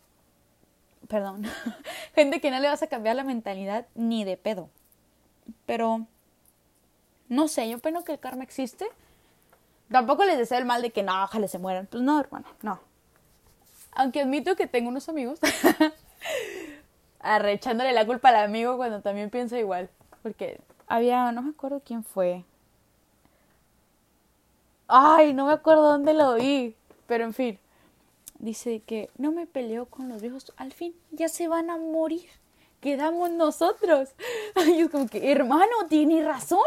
perdón, 1.08 1.44
gente 2.16 2.42
que 2.42 2.52
no 2.52 2.60
le 2.60 2.68
vas 2.68 2.84
a 2.84 2.88
cambiar 2.88 3.16
la 3.16 3.24
mentalidad 3.24 3.88
ni 3.96 4.24
de 4.24 4.38
pedo. 4.38 4.70
Pero, 5.66 6.06
no 7.30 7.48
sé, 7.48 7.70
yo 7.70 7.78
opino 7.78 8.04
que 8.04 8.14
el 8.14 8.20
karma 8.20 8.44
existe. 8.44 8.88
Tampoco 9.92 10.26
les 10.26 10.38
deseo 10.38 10.58
el 10.58 10.66
mal 10.66 10.82
de 10.82 10.92
que 10.92 11.04
no, 11.04 11.24
ojalá 11.24 11.48
se 11.48 11.60
mueran. 11.60 11.88
Pues 11.88 12.04
no, 12.04 12.20
hermano, 12.20 12.48
no. 12.62 12.80
Aunque 13.94 14.22
admito 14.22 14.56
que 14.56 14.68
tengo 14.68 14.90
unos 14.90 15.10
amigos 15.10 15.40
arrechándole 17.20 17.94
la 17.94 18.06
culpa 18.06 18.30
al 18.30 18.36
amigo 18.36 18.78
cuando 18.78 19.02
también 19.02 19.30
piensa 19.30 19.58
igual. 19.58 19.90
Porque 20.24 20.60
había, 20.88 21.32
no 21.32 21.42
me 21.42 21.52
acuerdo 21.52 21.82
quién 21.84 22.04
fue, 22.04 22.44
Ay, 24.88 25.34
no 25.34 25.46
me 25.48 25.54
acuerdo 25.54 25.84
dónde 25.84 26.14
lo 26.14 26.36
vi. 26.36 26.76
Pero 27.08 27.24
en 27.26 27.34
fin. 27.34 27.60
Dice 28.40 28.82
que 28.82 29.10
no 29.18 29.32
me 29.32 29.48
peleo 29.48 29.88
con 29.88 30.10
los 30.10 30.22
viejos. 30.22 30.54
Al 30.58 30.72
fin 30.72 30.96
ya 31.12 31.28
se 31.28 31.48
van 31.48 31.70
a 31.70 31.78
morir. 31.78 32.30
Quedamos 32.82 33.32
nosotros. 33.32 34.10
Ay, 34.56 34.82
es 34.82 34.90
como 34.90 35.08
que, 35.08 35.32
hermano, 35.32 35.88
tiene 35.90 36.24
razón. 36.24 36.60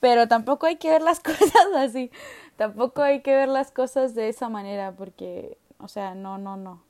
Pero 0.00 0.26
tampoco 0.26 0.66
hay 0.66 0.76
que 0.76 0.90
ver 0.90 1.02
las 1.02 1.20
cosas 1.20 1.66
así. 1.76 2.10
Tampoco 2.56 3.02
hay 3.02 3.22
que 3.22 3.34
ver 3.34 3.48
las 3.48 3.70
cosas 3.70 4.14
de 4.14 4.28
esa 4.28 4.48
manera. 4.48 4.92
Porque, 4.92 5.58
o 5.78 5.88
sea, 5.88 6.14
no, 6.14 6.38
no, 6.38 6.56
no. 6.56 6.82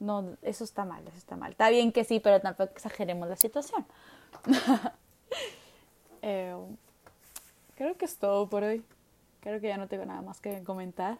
No, 0.00 0.36
eso 0.42 0.64
está 0.64 0.84
mal, 0.84 1.06
eso 1.06 1.16
está 1.16 1.36
mal. 1.36 1.52
Está 1.52 1.70
bien 1.70 1.92
que 1.92 2.02
sí, 2.02 2.18
pero 2.18 2.40
tampoco 2.40 2.72
exageremos 2.72 3.28
la 3.28 3.36
situación. 3.36 3.86
eh, 6.22 6.56
creo 7.76 7.96
que 7.96 8.06
es 8.06 8.16
todo 8.18 8.48
por 8.48 8.64
hoy. 8.64 8.82
Creo 9.40 9.60
que 9.60 9.68
ya 9.68 9.76
no 9.76 9.86
tengo 9.86 10.04
nada 10.04 10.20
más 10.22 10.40
que 10.40 10.64
comentar. 10.64 11.18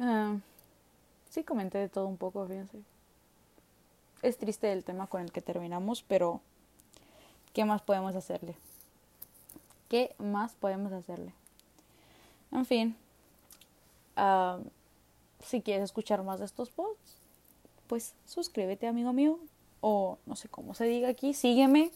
Ah, 0.00 0.36
sí, 1.30 1.44
comenté 1.44 1.78
de 1.78 1.88
todo 1.88 2.06
un 2.06 2.16
poco, 2.16 2.46
fíjense. 2.46 2.78
Es 4.22 4.38
triste 4.38 4.72
el 4.72 4.84
tema 4.84 5.06
con 5.06 5.22
el 5.22 5.32
que 5.32 5.42
terminamos, 5.42 6.02
pero 6.02 6.40
¿qué 7.52 7.64
más 7.64 7.82
podemos 7.82 8.14
hacerle? 8.16 8.56
¿Qué 9.88 10.14
más 10.18 10.54
podemos 10.54 10.92
hacerle? 10.92 11.32
En 12.52 12.64
fin, 12.64 12.96
ah, 14.16 14.58
si 15.44 15.60
quieres 15.60 15.84
escuchar 15.84 16.22
más 16.22 16.38
de 16.38 16.46
estos 16.46 16.70
posts, 16.70 17.16
pues 17.86 18.14
suscríbete, 18.26 18.86
amigo 18.86 19.12
mío. 19.12 19.38
O 19.86 20.16
no 20.24 20.34
sé 20.34 20.48
cómo 20.48 20.72
se 20.72 20.84
diga 20.84 21.10
aquí, 21.10 21.34
sígueme. 21.34 21.90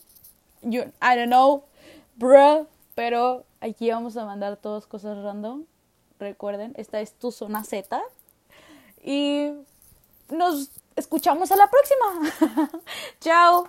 I 0.62 1.16
don't 1.16 1.28
know, 1.28 1.64
bruh. 2.16 2.66
Pero 2.94 3.44
aquí 3.60 3.90
vamos 3.90 4.16
a 4.16 4.24
mandar 4.24 4.56
todas 4.56 4.86
cosas 4.86 5.16
random. 5.22 5.64
Recuerden, 6.18 6.74
esta 6.76 7.00
es 7.00 7.12
tu 7.14 7.32
zona 7.32 7.64
Z. 7.64 8.00
Y 9.04 9.52
nos 10.30 10.70
escuchamos 10.96 11.52
a 11.52 11.56
la 11.56 11.70
próxima. 11.70 12.70
Chao. 13.20 13.68